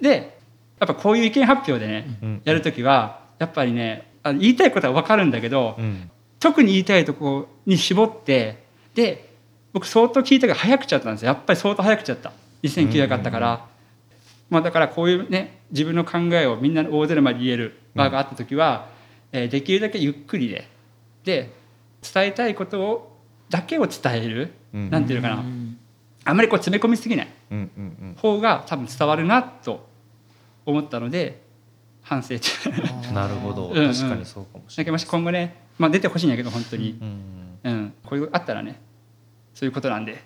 [0.00, 0.36] で
[0.78, 2.42] やっぱこういう意見発表でね、うん。
[2.44, 9.32] やる時はやっぱりねあの言いたいことは分かるんだけど、うん特に言いたいとこに絞ってで
[9.72, 11.28] 僕相当聞いたが早口だったんですよ。
[11.28, 12.32] やっぱり相当早口だった。
[12.62, 13.66] 2900あったから、
[14.48, 18.88] まあ、だからこういうね自分の考えをみんなの大勢の前で言える場があった時は、
[19.32, 20.68] えーできるだけゆっくりで。
[21.24, 21.50] で
[22.14, 23.16] 伝えたいことを
[23.50, 24.90] だけを伝える、うん。
[24.90, 25.78] なんていうのかな、うん
[26.28, 27.28] あんまりこう詰め込みすぎない。
[27.52, 29.86] うんうん方が多分伝わるなと
[30.64, 31.40] 思ったので
[32.02, 32.52] 反省中。
[32.68, 32.72] う
[33.12, 33.68] んなるほど。
[33.68, 33.94] うんうん。
[33.94, 38.80] 確かにそうかもしだれないけどもし今後ね、まあ、出てほしいんやけど本当に、うんうんこういうあったらね
[39.54, 40.22] そういうことなんで。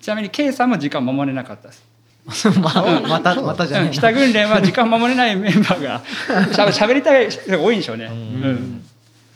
[0.00, 1.84] ちなみに K さんも時間守れなかったです。
[2.60, 6.02] ままたまたじゃねうん北訓練は時間守れないメンバーが
[6.52, 8.12] しゃべしゃべりたい人が多いんでしょうね、うん。
[8.12, 8.84] ん。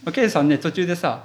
[0.05, 1.25] まあ K さんね途中でさ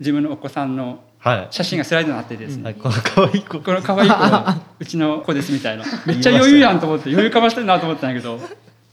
[0.00, 1.48] 自分のお子さんのはい。
[1.50, 3.60] 写真がスライドになっててですね、はいこの可愛い子。
[3.60, 5.84] この可愛い子 うちの子ですみたいな。
[6.06, 8.40] めっちゃ余裕やんと思って余裕かましてるなと思ったんやけど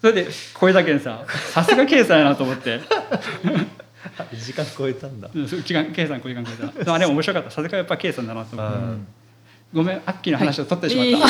[0.02, 2.82] それで声だけでささすが K さんやなと思って
[4.34, 5.30] 時間超えたんだ。
[5.34, 6.68] うんそう時間さんこういう感じだ。
[6.72, 7.52] でもあれ面白かった。
[7.52, 9.08] さすがやっぱさんだなと思って、うん。
[9.74, 11.22] ごめんアッキーの話を取ってしまっ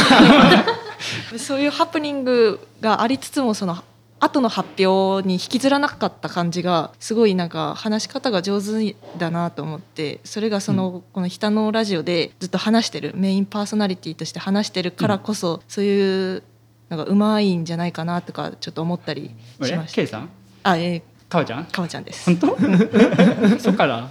[1.32, 3.84] た、 そういうハプニングがありつつもその
[4.20, 16.44] 後の発表に引きずらなかった感じがすごいなんか話し方が上手だなと思ってそれがその、この「北のラジオ」でずっと話してるメインパーソナリティとして話してるからこそ、そういう
[16.90, 19.96] なんかうまいんじゃないかなとかちょっと思ったりしました。
[19.96, 20.30] K さん？
[20.64, 21.66] あ、えー、かわちゃん？
[21.66, 22.26] かわちゃんです。
[22.26, 22.58] 本当？
[23.60, 24.10] そっから？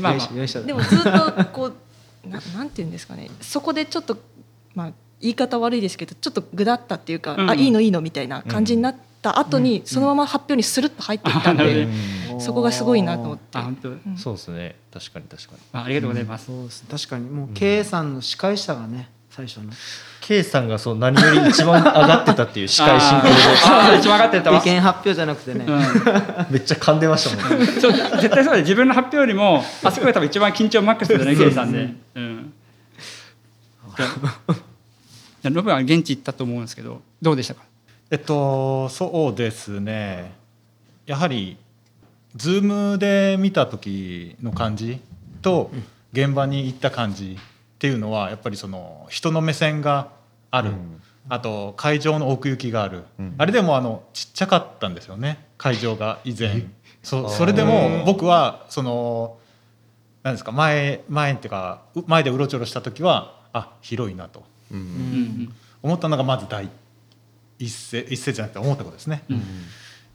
[0.00, 0.28] まあまあ。
[0.62, 3.30] でもずっとこうななんていうんですかね。
[3.40, 4.18] そこでちょっと
[4.74, 7.50] まあ言い方悪いですけどちょっとぐだったっていうか、うん。
[7.50, 11.86] あいいのいいのみたいな感じになった後に、そのまま発表にスルッと入っていったんで、
[12.38, 13.58] そこがすごいなと思って。
[13.58, 14.76] あ本当、そうですね。
[14.92, 15.58] 確かに確かに。
[15.72, 16.84] あありがとうございます、そうです。
[16.90, 19.70] 確かにもう K さんの司会者がね最初の
[20.20, 23.98] K さんがそう何より一番上がってたっていう司会進行で。
[23.98, 24.58] 一番上がってたわ。
[24.58, 25.64] 意見発表じゃなくてね、
[26.50, 27.66] めっちゃ噛んでましたもんね。
[27.66, 32.52] 絶対そうで自分の発表よりもあそこが多分一番緊張マックスだね K さんで、うん、
[35.44, 37.62] ロブは現地行ったと思うんですけどどうでしたか？
[38.10, 40.32] えっとそうですね。
[41.06, 41.56] やはり
[42.36, 45.00] Zoom で見た時の感じ
[45.42, 45.70] と
[46.12, 47.38] 現場に行った感じ
[47.80, 50.10] っていうのはやっぱりその人の目線が
[50.50, 50.72] ある、
[51.30, 53.04] あと会場の奥行きがある、
[53.38, 55.46] あれでもあのちっちゃかったんですよね。
[55.56, 56.66] 会場が以前。
[57.02, 59.38] そそれでも僕はその
[60.22, 64.44] 何ですか前前っていうかう前でうろちょろした時はあ広いなと。
[64.70, 65.50] うん。
[65.82, 66.68] 思ったのがまず第
[67.58, 69.22] 一声一声じゃなくて思ったことですね。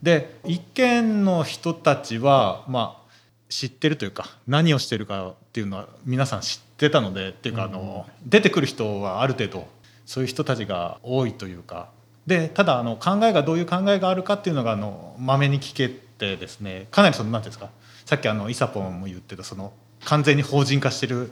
[0.00, 3.12] で一見の人たちはまあ
[3.48, 9.66] 知ってるというか何をしてるかっていうのは皆さん知ってたのでっていうかあの出てくる人はある程度
[10.04, 11.88] そういう人たちが多いというか。
[12.26, 17.70] でただあの考えがどういう考えがあるかっていうのがあのまめに聞けてですねかなりその何ていうんですか
[18.04, 19.72] さっきあのイサポンも言ってたその
[20.04, 21.30] 完全に法人化してる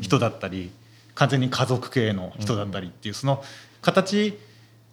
[0.00, 0.72] 人だったり
[1.14, 3.44] 完全に家族系の人だったりっていうその
[3.82, 4.38] 形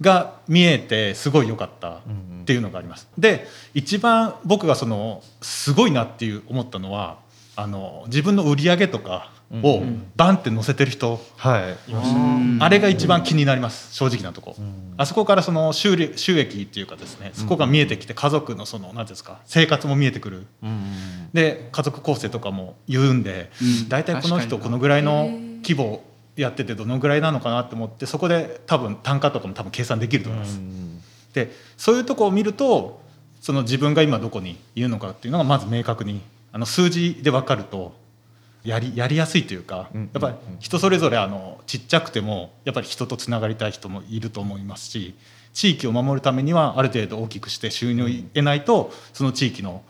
[0.02, 2.02] が見えてすごい良かったっ
[2.46, 3.08] ていうのがあります。
[3.18, 7.20] で一番僕がそのすごいなっていう思ったのは
[7.56, 9.84] あの自分の売り上げとかを
[10.16, 11.94] バンって載せてる人、はい。
[12.60, 14.56] あれが一番気になります正直なとこ、
[14.98, 20.46] あそこからその収利収益っていうかですねそこが見えてきて家族のその何ですか生活も見えてくる、
[21.34, 23.90] で家族構成とかも言うんでうん。
[23.90, 25.30] 大体、この人このぐらいの
[25.64, 26.04] 規模
[26.36, 30.60] やっててどのぐらいなのかなと思ってそこで多分単価とかも多分計算できると思います。
[31.34, 33.02] でそういうとこを見ると
[33.42, 37.94] その自分が今どこにいるのかっていうのがまず明確にあの数字で分かると
[38.64, 45.16] やりやりやすいというかやっぱり人それぞれあのちっちゃくてもやっぱり人とつながりたい人もいると思いますし
[45.54, 49.84] 地域を守るためにはある程度大きくして収入を得ないとその地域の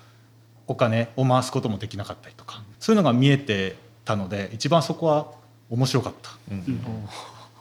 [0.67, 5.31] お金を回すこともできなかったりとかそういうのが見えてたので一番そこは
[5.69, 6.31] 面白かった。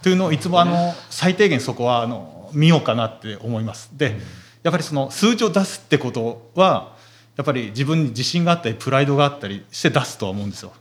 [0.03, 3.90] というのをいつもあの最低限そこはあの見ようかなって思います。
[3.94, 4.16] で
[4.62, 6.97] やっぱりその数字を出すってことは
[7.38, 10.72] やっぱり自分に自信があったりプライドがあったりして出すとは思うんですよ。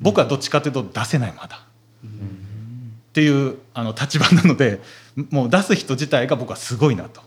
[0.00, 1.58] 僕はどっちかというと出せないまだ。
[1.58, 4.80] っていうあの立場なので
[5.30, 7.20] もう出す人自体が僕はすごいなと。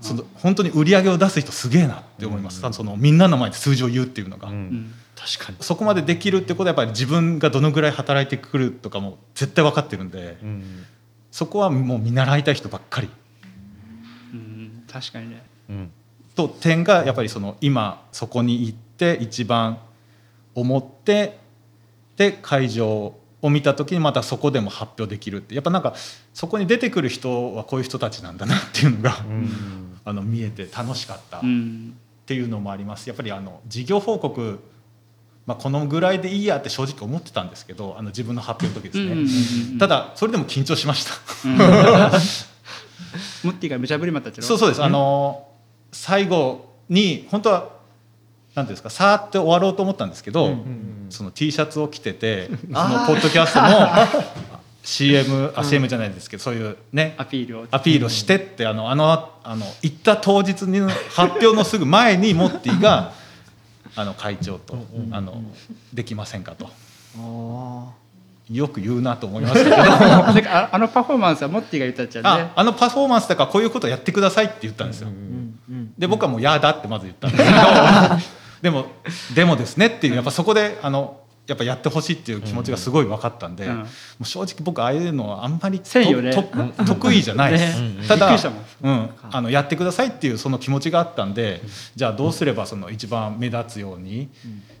[0.00, 5.58] その本当に売り上げを出す人すげえなって思います、そのみんなの前で数字を言うっていうのが、確かに。
[5.60, 10.38] そこまでできるってことはやっぱり自分がどのぐらい働いてくるとかも絶対分かってるんで、
[11.30, 13.08] そこはもう見習いたい人ばっかり。
[14.34, 14.82] うん。
[14.90, 15.44] 確かにね
[16.34, 19.78] と点がやっぱりその今そこに行って一番
[20.54, 21.38] 思って
[22.16, 25.54] で会場を見た時にまたそこでも発表できるって。
[25.54, 25.94] やっぱなんか
[26.32, 29.16] そこに出てくる人はこういう人たちなんだなっていうのが、
[30.04, 31.40] あの見えて楽しかったっ
[32.24, 33.08] ていうのもあります。
[33.08, 34.60] やっぱりあの事業報告
[35.44, 39.78] まあ、このぐらいでいいやって正直思ってたんですけどあの自分の発表の時ですね、うんうんうんうん。
[39.78, 41.14] ただそれでも緊張しました、
[43.42, 45.48] モッティが無茶ぶりまったそうそうです、あの
[45.92, 47.72] 最後に本当は
[48.54, 50.56] なんていうんですかさーって終わろうと思ったんですけど、
[51.08, 54.28] その T シャツを着てて そのポッドキャストの
[54.82, 57.66] CM あ CM じゃないですけど、そういうねアピールを。
[57.70, 63.12] アピールをしてってあのあのあの行った当日に発表のすぐ前にモッティが
[63.94, 64.76] あの会長と
[65.12, 65.42] あの
[65.94, 66.70] できませんかと
[68.52, 69.76] よく言うなと思いましたけど。
[70.50, 72.28] ああのパフォーマンスはモッティが言ったっちゃね。
[72.28, 75.08] ああのパフォーマンスだからこういうことやってくださいって言ったんですよ。
[75.98, 77.56] で僕はもう「やだ」ってまず言ったんですけど。
[78.62, 78.86] でも
[79.34, 83.78] 「でもですね」っていうやっぱそこであのやっぱやってほしいっていう気持ちがすごい分かったんで、うん。
[83.78, 83.84] も
[84.20, 86.32] う正直僕ああいうのはあんまりね。
[86.32, 86.44] と
[86.84, 87.80] 得意じゃないです。
[87.80, 88.06] ね。
[88.06, 88.36] ただ
[88.82, 91.62] うん、あのやってくださいっていうその気持ちがあったんで、
[91.96, 94.28] じゃあどうすればその一番目立つように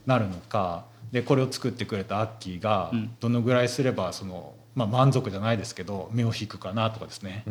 [0.06, 3.10] なるのかでこれを作ってくれたアッキーがうん。
[3.20, 7.44] どのぐらいすればその、まあ、満足じゃないですけど目を引くかなとかですね、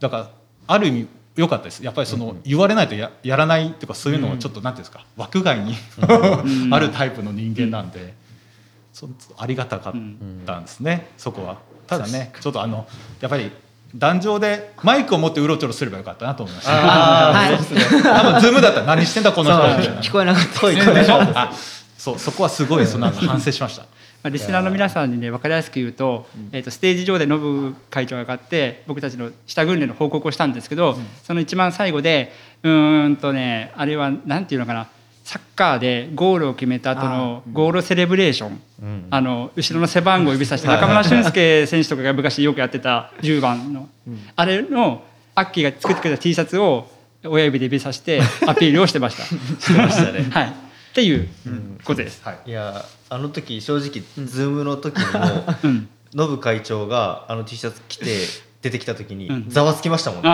[0.00, 0.30] だから
[0.66, 1.84] ある意味良かったです。
[1.84, 5.74] やっぱりその言われないとややらないとかそういうのはちょっと何ていうんですか枠外に
[6.72, 8.14] あるタイプの人間なんで、
[8.92, 9.92] そありがたかっ
[10.44, 11.58] たんですね、そこは。
[11.86, 12.86] ただねちょっとあの
[13.20, 13.50] やっぱり
[13.94, 17.30] 壇上でマイクを持ってうろちょろすればよかったなと思いました。
[17.30, 17.56] あーはい。
[18.02, 20.00] 多分 Zoom だったら何してんだこの人みたいな。
[20.00, 21.52] 聞こえなかったねでしょあ
[21.98, 23.82] そうそこはすごいそのなんか反省しました。
[24.22, 32.32] まあ、リスナーの皆さんにね分かりやすく言うと,、えー、とステージ上でノブ会長が上がって僕たちの下訓練の報告をしたんですけど、その一番最後で
[32.62, 34.88] うーんとねあれはなんていうのかな
[35.24, 38.60] サッカーでゴールを決めた後のゴールセレブレーション、
[39.10, 43.88] あの後ろの背番号を指さして中村俊輔選手とかが昔よくやってた10番の、
[44.36, 46.88] あれのアッキーが作ってくれた T シャツを
[47.24, 49.24] 親指で指さしてアピールをしてました。
[49.60, 50.26] してましたね。
[50.32, 50.52] はい、
[50.98, 51.28] っていう
[51.84, 52.20] ことです。
[52.44, 52.50] い。
[52.50, 55.44] やあの時正直、 Zoom の時にも
[56.12, 58.06] ノブ会長があの T シャツ着て
[58.62, 60.30] 出てきた時にざわつきましたもんね、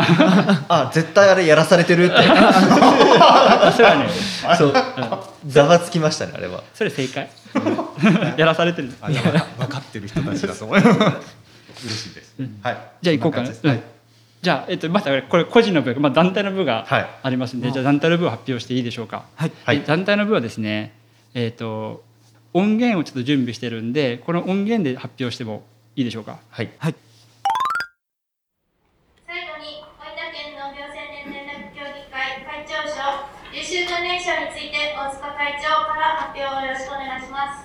[0.69, 0.91] あ。
[0.95, 2.15] 絶対あれやらされてるって。
[4.57, 4.73] そう
[5.47, 6.65] ざわつきましたねあれは。
[6.73, 7.29] それ正解。
[8.39, 8.91] やらされてる。
[9.03, 10.99] あじゃあ分かってる人たちだと思います。
[11.85, 12.35] 嬉しいです。
[12.63, 12.79] はい。
[13.03, 13.83] じゃあ行こうかな、うん
[14.45, 16.87] じゃあ、えっと、またこれ個人の部、まあ、団体の部が
[17.23, 19.25] ありますんで、じゃあ団体の部を発表していいでしょうか。
[19.37, 20.93] はい、団体の部はですね、
[21.33, 22.05] えっと
[22.53, 25.65] 音源をちょっと準備してるんでこの音源で発表しても
[25.97, 26.41] いいでしょうか？
[26.51, 26.95] はい、はい、
[29.27, 33.01] 最後に大分県農業青年連絡協議会会長賞
[33.51, 37.65] 優秀訓練賞について大塚会長から発表をよろしくお願いしま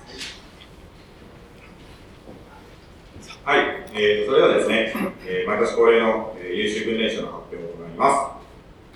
[3.44, 4.94] はい、えー、それではですね、
[5.26, 8.38] えー、毎年恒例の、えー、優秀訓練賞の発表を行いま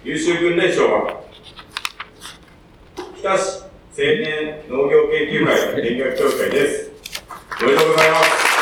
[0.03, 0.09] す。
[0.09, 1.21] 優秀訓練賞は、
[3.17, 6.91] 日田市青年農業研究会連学協議会です。
[7.63, 8.55] おめでとうございます。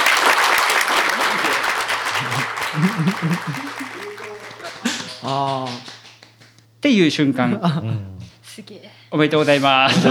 [5.24, 7.60] あっていう瞬間、
[8.42, 10.06] すげえおめでとうございます。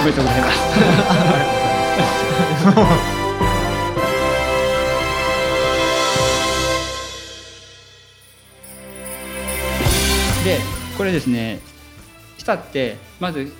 [0.00, 0.50] おめでとうございま
[3.14, 3.19] す
[10.44, 10.58] で
[10.96, 11.60] これですね
[12.38, 13.52] したってまず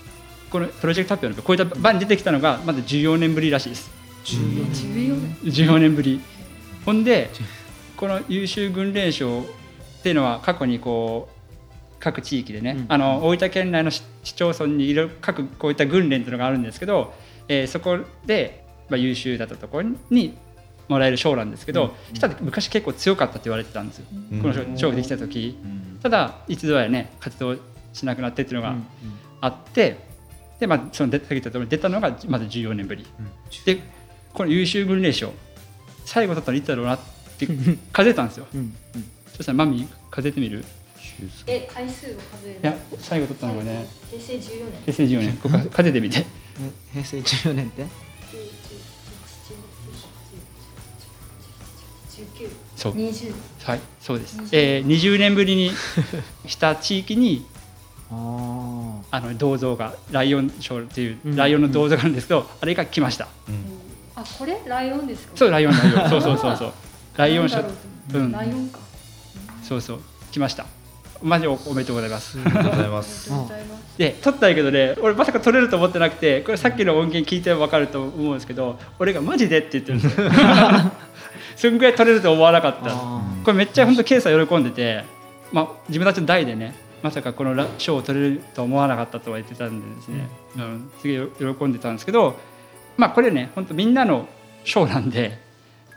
[0.51, 3.91] このプロジェクト発表のこういった場に出てきたのがまず14年ぶりらしいです。
[4.25, 5.35] 14年。
[5.45, 6.21] 14年ぶり。
[6.85, 7.31] ほんで
[7.97, 9.45] この優秀軍連賞っ
[10.03, 11.41] ていうのは過去にこう
[12.01, 17.13] 各地域でね、あの大分県内の市市町村にいる各こういった軍連というのがあるんですけど、
[17.47, 20.35] えーそこで、まあ、優秀だったところに
[20.91, 24.43] もらえる賞なんですけど、したって昔結構強かったって言われてたんですよ、うん。
[24.43, 25.57] この賞賞ができた時、
[26.03, 27.57] ただ一度はね活動
[27.93, 28.75] しなくなってっていうのが
[29.41, 29.99] あって、
[30.59, 33.07] でまあその出たところに出たのがまず14年ぶり、
[33.65, 33.79] で
[34.35, 35.33] この優秀軍令賞
[36.05, 37.01] 最後取ったのいつだろうなっ
[37.39, 37.47] て
[37.93, 38.47] 数えたんですよ、
[39.37, 40.65] そしたらマミー数えてみる？
[41.47, 42.61] え回数を数える。
[42.63, 44.83] いや最後取ったのがね平成14年。
[44.87, 45.37] 平成14年。
[45.37, 46.27] ここ数えてみて。
[46.93, 47.87] 平成14年って？
[52.77, 52.95] そう。
[52.95, 53.33] 20
[53.65, 55.71] はいそうです、えー、20年ぶりに
[56.47, 57.45] した地域に
[58.11, 63.29] ああの銅像がライオン賞っていうライオンの銅像があるんですけど、あれが来ました、
[64.17, 65.33] あこれライオンですか？
[65.37, 66.57] そうライオンライオンそうそうそう。
[66.57, 66.73] そう
[67.17, 67.69] ライオン賞なんだ
[68.15, 68.33] ろううん。
[68.33, 68.79] ライオンか。
[69.63, 70.01] そうそう。
[70.33, 70.67] 来ました。
[71.23, 72.39] マジおおめでとうございます。
[72.43, 73.31] ありがとうございます。
[73.99, 80.31] で撮ったんやけどね俺まさか撮れると思ってなくてこれさっきの音源聞いて分かると思うんですけど俺が「マジで?」って言ってるんですよ
[81.61, 82.91] そんぐらい撮れると思わなかった。
[83.45, 85.05] これめっちゃ本当ケイさん喜んでて、
[85.53, 92.39] まあ、自分たちの代でねまさかこのラ賞を取れると思わなかったとは言ってたんでですね、うん、すげえ喜んでたんですけど
[92.97, 94.27] まあこれね本当みんなの
[94.65, 95.39] 賞なんで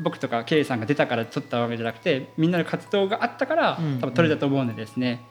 [0.02, 4.00] 僕とかケイさんが出たから取ったわけじゃなくてみんなの活動があったからうん。
[4.00, 5.22] 多分取れたと思うんでですね、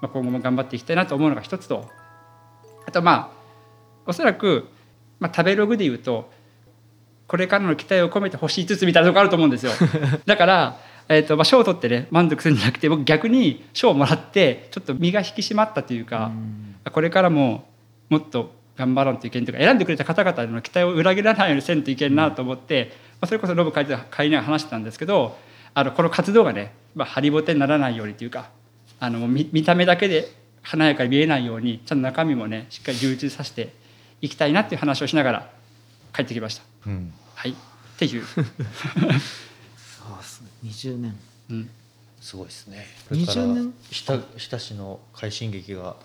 [0.00, 1.88] まあ、今後も頑張っていきたいなと思うのが一つと。
[2.86, 3.40] あとまあ
[4.06, 4.68] おそらく、
[5.18, 6.30] まあ、食べログで言うと
[7.30, 9.70] これからの期待を込めて星5つみたいなとこあると思うんですよ。
[10.26, 16.32] だから、えーとまあ、賞を取ってね満足するんじゃなくて僕逆に賞をもらってちょっと身が引き締まったというか、
[16.90, 17.68] これからも
[18.08, 25.38] もっと頑張らんといけんとか選んでくれた方々の期待を裏切らないようにせんといけんなと思って、まあ、それこそロブ会長会には話してたんですけど
[25.72, 28.50] あのこの活動がね、まあ、ハリボテにならないようにというか
[28.98, 33.72] あの見見た目だけで華やかに見えないようにちゃんと中身もねしっかり充実させて
[34.20, 35.50] いきたいなっていう話をしながら
[36.12, 36.64] 帰ってきました。
[36.88, 37.52] うんはい。
[37.52, 37.54] っ
[37.96, 40.48] ていう、そうっすね。
[40.62, 41.16] 20年。
[41.48, 41.70] うん、
[42.20, 42.86] すごいですね。
[43.10, 43.74] 20年？
[43.90, 45.96] 日田日田市の快進撃が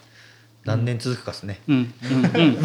[0.63, 1.93] 何年続くかですね、うん。
[2.03, 2.25] うん。
[2.25, 2.55] うん。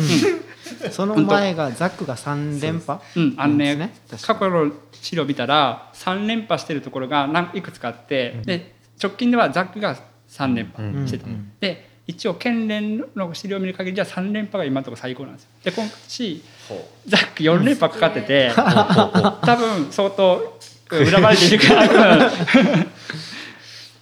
[0.87, 0.93] うん。
[0.93, 3.01] その前がザックが3連覇？
[3.17, 3.93] うん、あのねね。
[4.23, 9.99] 過去の資料見たら3連覇してるところが何いくつかあって、で直近ではザックが
[10.29, 11.27] 3連覇してた、
[11.59, 15.49] で一応県連の資料を見る限りじゃ3連覇が今のところ最高なんですよ。
[15.65, 16.43] で今年
[17.07, 20.59] ザック4連覇かかってて多分相当
[20.89, 22.31] 恨まれているからうん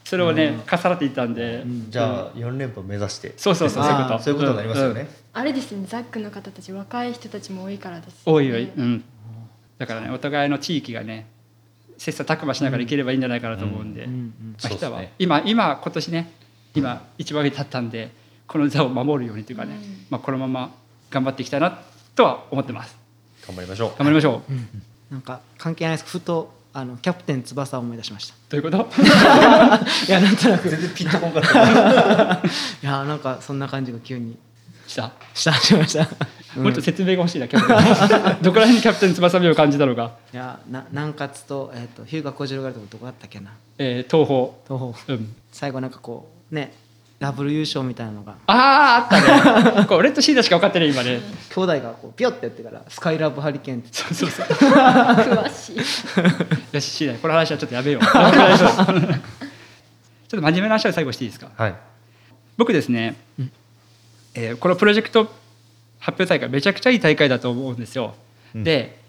[0.08, 3.34] それをね重なっていったんで、じゃあ4連覇目指して。
[3.36, 3.84] そうそうそう。
[3.84, 4.18] そういうこと。
[4.20, 8.56] そういうことになりますよね、あれですねザックの方たち若い人たちも多いからです、多いよ。
[8.56, 9.04] り、うん、
[9.76, 11.26] だからねお互いの地域がね
[11.98, 14.14] 切磋琢磨しながらいければいいんじゃないかなと思うんで、ま
[14.64, 16.32] あ、人は、今今今年ね
[16.74, 18.10] 今一番上に立ったんで
[18.46, 19.76] この座を守るようにというかね、
[20.08, 20.74] まあ、このまま
[21.10, 21.82] 頑張っていきたいな
[22.18, 22.96] とは思ってます。
[23.46, 23.88] 頑張りましょう。
[23.90, 24.42] 頑張りましょ
[25.10, 26.08] う、なんか関係ないです。
[26.10, 28.34] ふとあのキャプテン翼を思い出しました。
[28.50, 28.88] どういうこと？
[30.08, 30.68] いやなんとなく。
[30.68, 31.52] 全然ピンとこんかった。
[32.42, 34.36] いやなんかそんな感じが急に。
[34.88, 35.12] した？
[35.34, 36.08] したしました、
[36.56, 36.64] うん。
[36.64, 38.42] もっと説明が欲しいなキャプテン。
[38.42, 43.52] どこら辺にキャプテン翼目を感じたのか、いやな南葛と,、えー、と日向小次郎があるとこどこだったっけな。
[43.78, 44.50] えー、東宝。
[44.66, 46.72] 東宝、うん、最後なんかこうね
[47.18, 48.36] ダブル優勝みたいなのが。
[48.46, 49.86] あああったね。
[49.90, 51.20] こうレッドシーダしか分かってない今ね。
[51.54, 53.88] 兄弟がこうピョってやってからスカイラブハリケーンって。
[53.92, 54.46] そうそうそう。
[54.46, 55.76] 詳しい。
[56.74, 58.02] よしシーダこの話はちょっとやめよう。
[58.06, 58.10] ちょ
[60.38, 61.48] っと真面目な話を最後していいですか？
[61.56, 61.74] はい。
[62.56, 63.16] 僕ですね、
[64.34, 65.24] えーこのプロジェクト
[66.00, 68.14] 発表大会めちゃくちゃいい大会だと思うんですよ、
[68.54, 69.00] で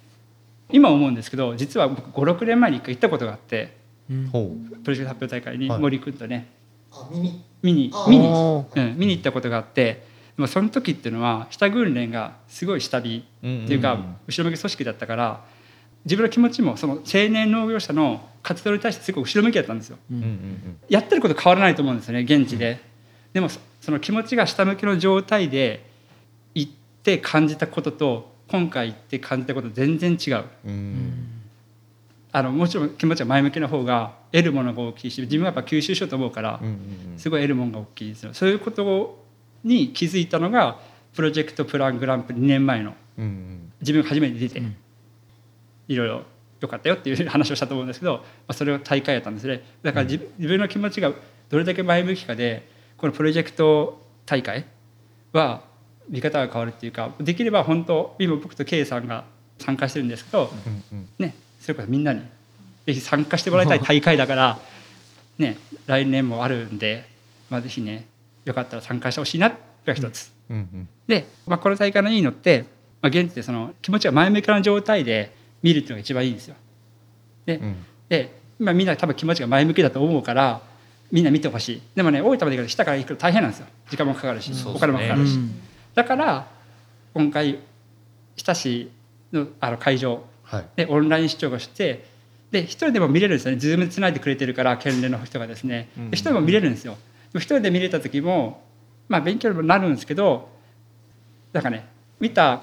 [0.72, 3.76] 今思うんですけど実は僕56年前に一回行ったことがあって
[4.32, 4.51] ほ
[4.84, 5.80] プロジェクト発表大会にはい。
[5.80, 6.59] 森君とね、あ耳
[7.62, 7.92] 見に？
[7.94, 8.10] あー。
[8.10, 15.44] 見に、うん、見に行ったことがあってでもその時っていうのは下訓練がすごい下火っていうか、後ろ向き組織だったから
[16.06, 19.98] 自分の気持ちもその青年農業者の活動に対してすごい後ろ向きだったんですよ。
[20.10, 20.78] う、うんうん。
[20.88, 22.80] やってること変わらないと思うんですよね現地で、
[23.34, 25.86] でもそその気持ちが下向きの状態で
[26.56, 26.72] 行っ
[27.04, 30.46] て感じたことと今回行って感じたこと全然違う。
[30.66, 31.39] うんうん
[32.32, 36.59] あのもちろん気持ちは前向きな方が得るものが大きいし自分はやっぱ吸収しようと思うから、
[37.17, 38.34] すごい得るものが大きいですよ。
[38.34, 39.25] そういうこと
[39.63, 40.80] に気づいたのが
[41.13, 42.93] プロジェクトプラングランプリ2年前の
[43.82, 44.61] 自分が初めて出て、
[45.88, 46.23] いろいろ
[46.61, 49.63] 良かったよっていう話をしたと思うんですけど、まあ、それを大会やったんですね。
[49.82, 51.13] だから自,、自分の気持ちが
[51.49, 54.65] どれだけ前向きかでこのプロジェクト大会
[55.34, 55.63] は
[56.09, 59.25] 見方が変わるっていうかできれば本当今僕と K さんが
[59.57, 60.51] 参加してるんですけど、
[61.17, 62.22] ねそれこそみんなに
[62.86, 64.60] ぜひ参加してもらいたい 大会だから、
[65.38, 67.05] ね、来年もあるんで、
[67.49, 68.05] まあ、ぜひね
[68.45, 69.53] よかったら参加してほしいな
[69.86, 70.32] が一つ。
[70.49, 70.89] うんうん。
[71.07, 72.66] で、まあ、この大会のいいのって、
[73.01, 76.55] まあ、現地でその気持ちが前向きな状態で見るっていうのが一番いいんですよ。
[77.45, 77.76] で,、うん。
[78.07, 80.62] で今みんな多分気持ちが前向きだと思うから
[81.12, 81.82] みんな見てほしい。
[81.95, 83.68] でもね大分まで行くと下から行くと大変なんですよ。
[83.89, 84.74] 時間もかかるし、そうですね。
[84.76, 85.62] お金もかかるし、うん。
[85.95, 86.47] だから
[87.14, 87.60] 今回
[88.36, 88.91] 日田市
[89.32, 90.66] のあの会場はい。
[90.76, 92.06] でオンライン視聴をして
[92.52, 93.60] で一人でも見れるんですよね。
[93.60, 95.89] Zoom でつないでくれてるから県連の人がですね。
[96.12, 96.93] 一人でも見れるんですよ。
[97.32, 98.64] でも一人で見れた時も
[99.08, 100.50] まあ勉強にもなるんですけど
[101.54, 101.88] なんかね
[102.20, 102.62] 見た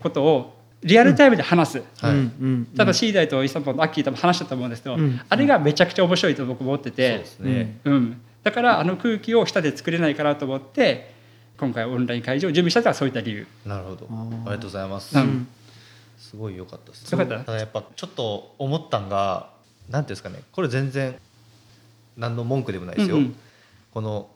[0.00, 2.10] ことをリアルタイムで話す、はい。
[2.10, 4.70] うんうん多分シーダイとイサポンとアッキー多分話したと思うん。
[4.70, 11.14] ですけど、うんあれがめちゃくちゃ面白いと僕思ってそうてですね、うん、だからあの空気を日田で作れないかなと思って
[11.58, 13.46] 今回オンライン会場を準備したのはそういった理由。
[13.64, 14.08] なるほど。
[14.10, 15.46] ありがとうございます、うん
[16.32, 17.12] すごい良かったです。
[17.12, 17.52] よかった？
[17.52, 19.50] だやっぱちょっと思ったんが
[19.90, 20.42] なんていうんですかね。
[20.50, 21.14] これ全然
[22.16, 23.36] 何の文句でもないですよ、うんうん。
[23.92, 24.28] この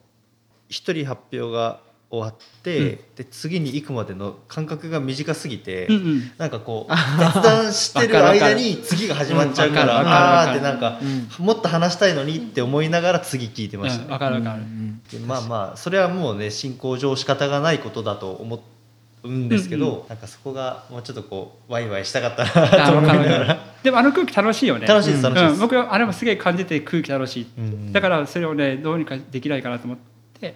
[0.68, 6.32] 一人発表が終わって、で次に行くまでの間隔が短すぎて、うんうん。
[6.38, 11.00] なんかこう 雑談してる間に次が始まっちゃうから、うんああーってなんか、
[11.38, 14.62] うもっと話したいのにって思いながら次聞いてましたね、うんわかるわかる、
[15.10, 18.62] でまあまあそれはもうね進行上仕方がないことだと思
[19.26, 23.58] うんですけど、うんなんかそこがもうちょっとこうワイワイしたかったあな と思いながら。
[23.82, 24.86] でもあの空気楽しいよね。
[24.86, 25.54] 楽しいです楽しいです。
[25.54, 29.96] うん、僕はあれもすげえ感じて空気楽しい、うんだからそれをねどうにかできないかなと思っ
[30.40, 30.54] て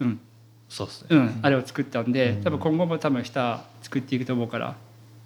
[0.00, 0.20] うん、
[0.68, 4.74] そうですね、うん、あれを作ったんで、うん多分今後も多分下作っていくと思うから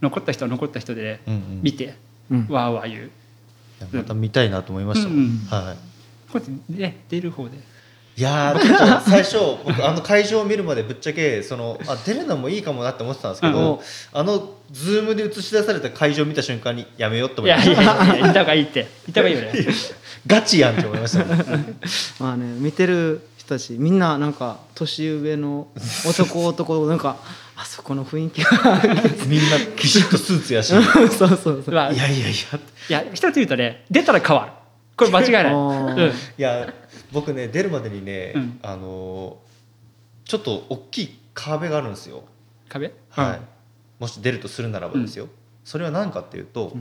[0.02, 1.60] 残った人は残った人でうんうん。
[1.62, 1.94] 見て、
[2.30, 2.46] うん。
[2.48, 3.10] わーわー言う。
[3.92, 5.38] また見たいなと思いましたもん、うんうん。
[5.48, 5.76] はい。
[6.32, 7.58] こうやってね出る方で
[8.18, 8.58] いや
[9.06, 13.78] 最初僕あの会場を見るまでぶっちゃけそのあ出るのもいいかもなって思ってたんですけど、うん
[14.12, 18.80] あのズームで映し出された会場を見た瞬間にやめようっていやい思いましたやいや行った方がいいって。
[18.80, 19.52] 行った方がいいよね。
[20.26, 21.44] ガチやんって思いましたね
[22.18, 25.68] まあね見てる人たちみんななんか年上の
[26.04, 27.16] 男男なんか
[27.54, 28.50] あそこの雰囲気が
[29.26, 30.72] みんなきちっとスーツやし。
[30.74, 32.58] そうそうそうまあいやいやいや。
[32.88, 34.52] いや一つ言うとね出たら変わる。
[34.96, 36.72] これ間違いない、うん、いや
[37.12, 38.60] 僕ね出るまでにね、うん。
[38.62, 39.46] あのー
[40.28, 42.24] ちょっと大きい壁があるんですよ、
[42.68, 42.92] 壁？
[43.10, 43.40] はい。
[44.00, 45.28] もし出るとするならばですよ、
[45.64, 46.76] それは何かっていうと、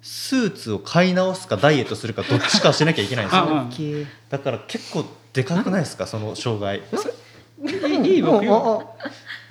[0.00, 6.78] スーツを買い直すかダイエットするかどっちかしなきゃいけないんですよ、だから結構でかくないですかその障害。
[6.78, 8.94] いい僕よ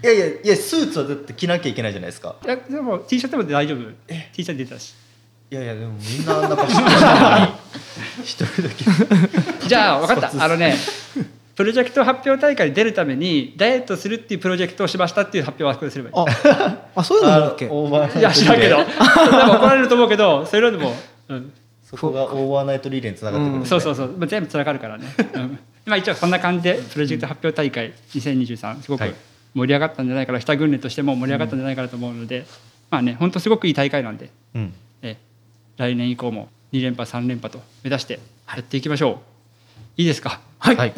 [0.02, 2.38] いやいやいやスーツはだって着なきゃいけないじゃないですか。
[2.46, 3.80] いやでも T シャツでも大丈夫。
[4.08, 4.96] T シャツ出たし。
[5.52, 7.52] いやいやでもみんなあんなことしてたのに
[8.22, 8.86] 一人だけ。
[9.68, 10.32] じゃあ分かった。
[10.44, 10.76] あのね
[11.56, 16.26] プロジェクト発表大会に出るためにダイエットするっていうプロジェクトをしましたっていう発表はこれすればいい。
[16.96, 18.78] あそういうのも OK オーバーナイトいや知らんけど。
[18.78, 20.96] 多分怒られると思うけどそういうのでも、
[21.30, 21.54] うん、
[21.84, 23.66] そこがオーバーナイトリレーにつながってくるね。
[23.66, 29.16] そうそうそう、まあ、全部つながるからね、うん、まあ一応そんな感じでプロジェクト発表大会2023すごくはい。
[29.54, 30.40] 盛り上がったんじゃないかな。
[30.40, 32.46] 北軍連としても盛り上がったんじゃないかなと思うので、
[32.90, 34.74] まあね本当すごくいい大会なんで、うん。
[35.02, 35.18] え。
[35.78, 39.18] 来年以降も2連覇3連覇と目指してやっていきましょう、
[39.98, 40.40] いいですか？
[40.60, 40.94] はい、はい。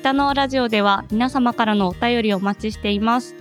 [0.00, 3.34] 北のラジオでは皆様からのお便りをお待ちしています。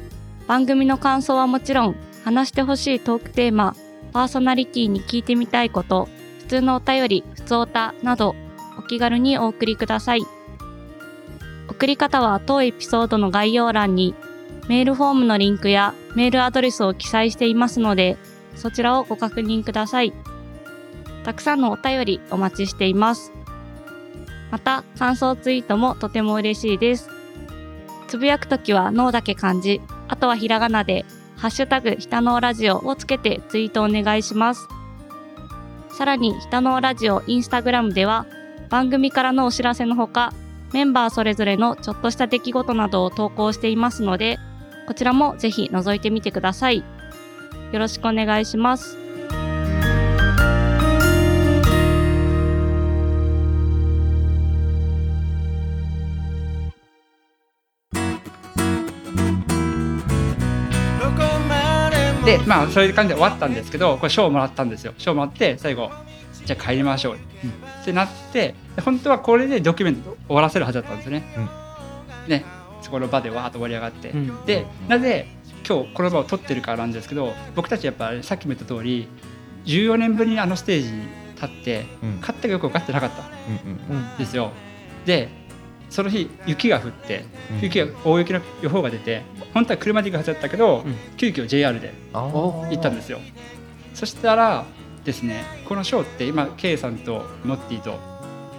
[0.47, 1.95] 番組の感想はもちろん
[2.26, 3.76] 話してほしいトークテーマ
[4.11, 6.20] パーソナリティに聞いてみたいこと普
[6.52, 8.36] 通のお便り普通おたなど
[8.78, 10.22] お気軽にお送りください。
[11.70, 14.14] 送り方は当エピソードの概要欄に
[14.68, 18.18] メールフォームのリンクやメールアドレスを記載していますので
[18.58, 20.12] そちらをご確認ください。
[21.24, 23.32] たくさんのお便りお待ちしています。
[24.52, 27.08] また感想ツイートもとても嬉しいです。
[28.10, 29.80] つぶやくときは脳だけ漢字
[30.10, 31.06] あとはひらがなで
[31.38, 34.68] ハッシュタグひたのラジオをつけてツイートお願いします。
[35.97, 38.25] さらに北のラジオインスタグラムでは
[38.69, 40.33] 番組からのお知らせのほか
[40.73, 44.39] メンバーそれぞれのちょっとした出来事などを投稿していますので
[44.87, 46.83] こちらもぜひ覗いてみてください。
[47.71, 49.01] よろしくお願いします。
[62.38, 64.93] でまあそういう感じで終わったんですけどこれ賞をもらったんですよ。
[64.97, 65.91] 賞をもらって最後
[66.45, 71.23] じゃあ帰りましょう、ってなってで本当はこれでドキュメント終わらせるはずだったんですよね、
[72.27, 72.45] ね。
[72.82, 74.45] そこの場でわーっと盛り上がって、うん。
[74.45, 75.27] でなぜ
[75.67, 79.07] 今日この場を撮ってるからなんですけど僕たちやっぱさっきも言った通り
[79.65, 81.03] 14年ぶりにあのステージに
[81.36, 82.17] 立って、うん。
[82.21, 84.17] 勝ったかよく分かってなかったうんうんん。
[84.17, 84.51] ですよ
[85.05, 85.29] で
[85.91, 87.59] その日雪が降ってうん。
[87.59, 89.21] 雪が大雪の予報が出て
[89.53, 90.95] 本当は車で行くはずだったけど、うん。
[91.17, 93.19] 急遽 JR であ行ったんですよ。
[93.93, 94.65] そしたら
[95.03, 97.99] ですねこの賞って今 K さんとモッティと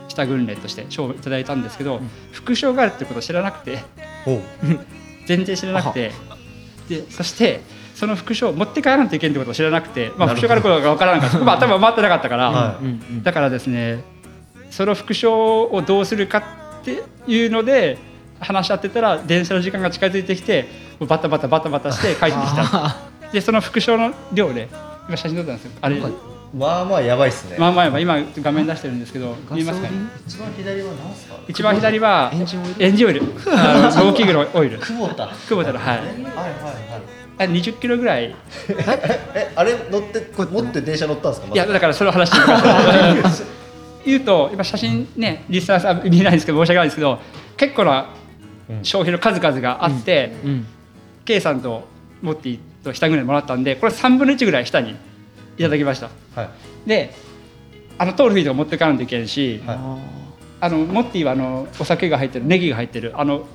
[0.09, 2.01] 下訓練として賞をいただいたんですけど、
[2.33, 3.83] 副賞があるってことを知らなくて
[5.27, 6.13] 全然知らなくて
[6.89, 7.63] でそして
[7.95, 13.23] その副賞を持って帰らないといけないってことを知らなくて、まあ、副賞があることが分からなかった 頭回ってなかったから、はうんうん。
[13.23, 14.05] だからですね
[14.71, 16.43] その副賞をどうするか
[16.83, 17.03] って
[17.33, 17.97] いうので
[18.41, 20.67] 話し合ってたら電車の時間が近づいてきて
[20.99, 22.97] もうバタバタバタバタして帰ってきた。
[23.33, 24.69] でその副賞の量で
[25.09, 25.71] 今写真撮ったんですよ。
[25.81, 26.01] あれ。
[26.55, 27.57] まあまあやばいっすね。
[27.59, 29.95] まあまあまあ今画面出してるんですけど見えますかね？
[30.27, 31.35] 一番左は何すか？
[31.49, 32.85] 一番左はエンジンオイル？
[32.85, 33.23] エンジンオイル。
[33.47, 34.09] あの
[34.61, 34.79] オイル。
[34.79, 35.23] 久保田。
[35.25, 35.97] はい久保田のはい。
[35.99, 36.13] はいはい
[37.39, 38.35] あ20キロぐらい。
[38.69, 41.55] えあれ乗って持って電車乗ったんですか？
[41.55, 42.31] いやだからそれを話
[44.05, 47.19] 言うと今写真ねリスナーさん見えないんですけど申し訳ないんですけど
[47.57, 48.09] 結構な
[48.83, 50.67] 消費の数々があって、うん。
[51.25, 51.87] K さんと
[52.21, 54.97] モッティと下ぐらいもらったんでこれ3分の1ぐらい下に
[55.57, 56.11] いただきました。
[56.35, 56.49] は
[56.85, 56.89] い。
[56.89, 57.15] で
[57.99, 59.79] あのトールフィード持ってかないといけんし、はい。
[60.61, 63.47] あのモッティはあのお酒が入ってるネギが入ってるあの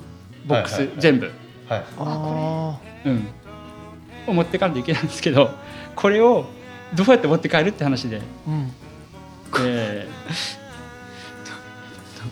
[0.46, 1.30] ボックス、全部、
[1.68, 1.84] はい。
[1.98, 3.28] あうん、
[4.26, 5.50] を持ってかないといけないんですけど
[5.94, 6.46] これを
[6.94, 8.72] どうやって持って帰るって話で、ーうん
[9.60, 10.68] えー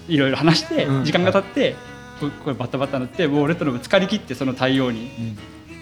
[0.09, 1.05] いろいろ話してうん。
[1.05, 1.75] 時間が経って、
[2.21, 5.11] ここれバタバタになってもう俺とのぶつかりきってその対応に、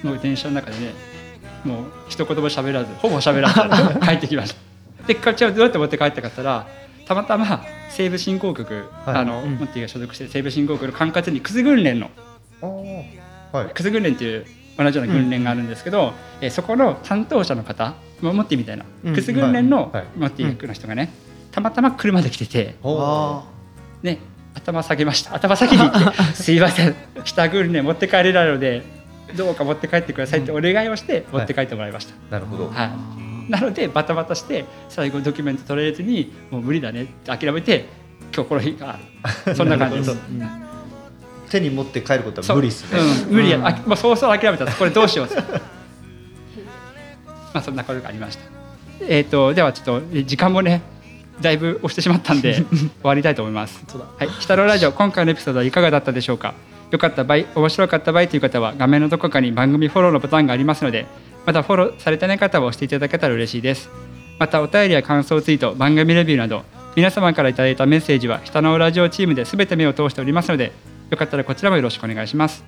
[0.02, 0.92] もう電車の中でね
[1.64, 5.06] もう一言も喋らずほぼ喋らず 帰ってきました。
[5.06, 6.66] でこっちはどうやって持って帰ったかったら
[7.06, 9.16] たまたま西部振興局、はい。
[9.16, 9.54] あの、うん。
[9.56, 12.10] モッティが所属してる西部振興局の管轄にくず訓練の
[13.52, 13.66] はい。
[13.74, 14.46] くず訓練っていう
[14.78, 17.94] 同じような訓練があるんですけど、えーそこの担当者の方
[18.32, 19.14] モッティみたいな、うん。
[19.14, 20.02] くず訓練のはい。
[20.02, 20.04] はい。
[20.16, 21.12] モッティ役の人がね、
[21.50, 22.76] たまたま車で来てて、
[24.02, 24.18] ね、
[24.54, 25.34] 頭下げました。
[25.34, 26.94] 頭先に行って「すいません。
[27.24, 28.82] 下訓練持って帰れないので
[29.36, 32.14] どうか持って帰ってください」ってお願いをして持って帰ってもらいました。
[32.30, 32.70] なるほど。
[32.70, 33.50] はい。
[33.50, 37.02] なのでバタバタして最後ドキュメント取れずにもう無理だね。
[37.02, 37.86] って諦めて
[38.34, 40.16] 今日この日があるそんな感じです。
[41.50, 42.98] 手に持って帰ることは無理っすね。
[43.28, 43.32] う。
[43.32, 44.78] ん、無理や、あもうそうそう諦めたんです。
[44.78, 45.28] これどうしよう
[47.54, 48.42] まあそんなことがありました。
[49.08, 50.82] えっ、とではちょっとえ時間もね
[51.40, 53.82] だいぶ押してしまったんで 終わりたいと思います。
[54.18, 56.52] はい「北のラジオ」今回のエピソードはいかがだったでしょうか？
[56.90, 61.06] よかった場合面白かった場合という方は画面のどこかに番組フォローのボタンがありますので
[61.46, 63.90] まだフォローされてない方は押していただけたら嬉しいです。
[64.38, 66.62] またお便りや感想ツイート番組レビューなど
[66.96, 70.72] 皆様からいただいたメッセージは下のラジオチームで全て目を通しておりますので
[71.10, 72.64] よかったらこちらもよろしくお願いします。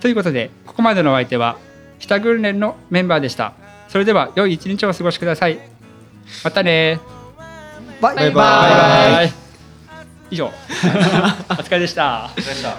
[0.00, 1.56] ということでここまでのお相手は
[1.98, 3.52] 下訓練のメンバーでした
[3.88, 5.58] それでは良い一日をお過ごしください。
[6.44, 7.00] またね。
[8.00, 8.32] バイバイ。
[8.32, 9.32] バイ
[10.30, 10.46] 以上。
[11.50, 12.30] お疲れでした。
[12.36, 12.76] お疲れでした。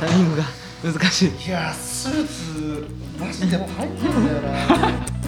[0.00, 0.44] タイミングが
[0.84, 1.48] 難しい。
[1.48, 2.86] いやスーツ
[3.18, 5.21] マジでも入ってるんだよな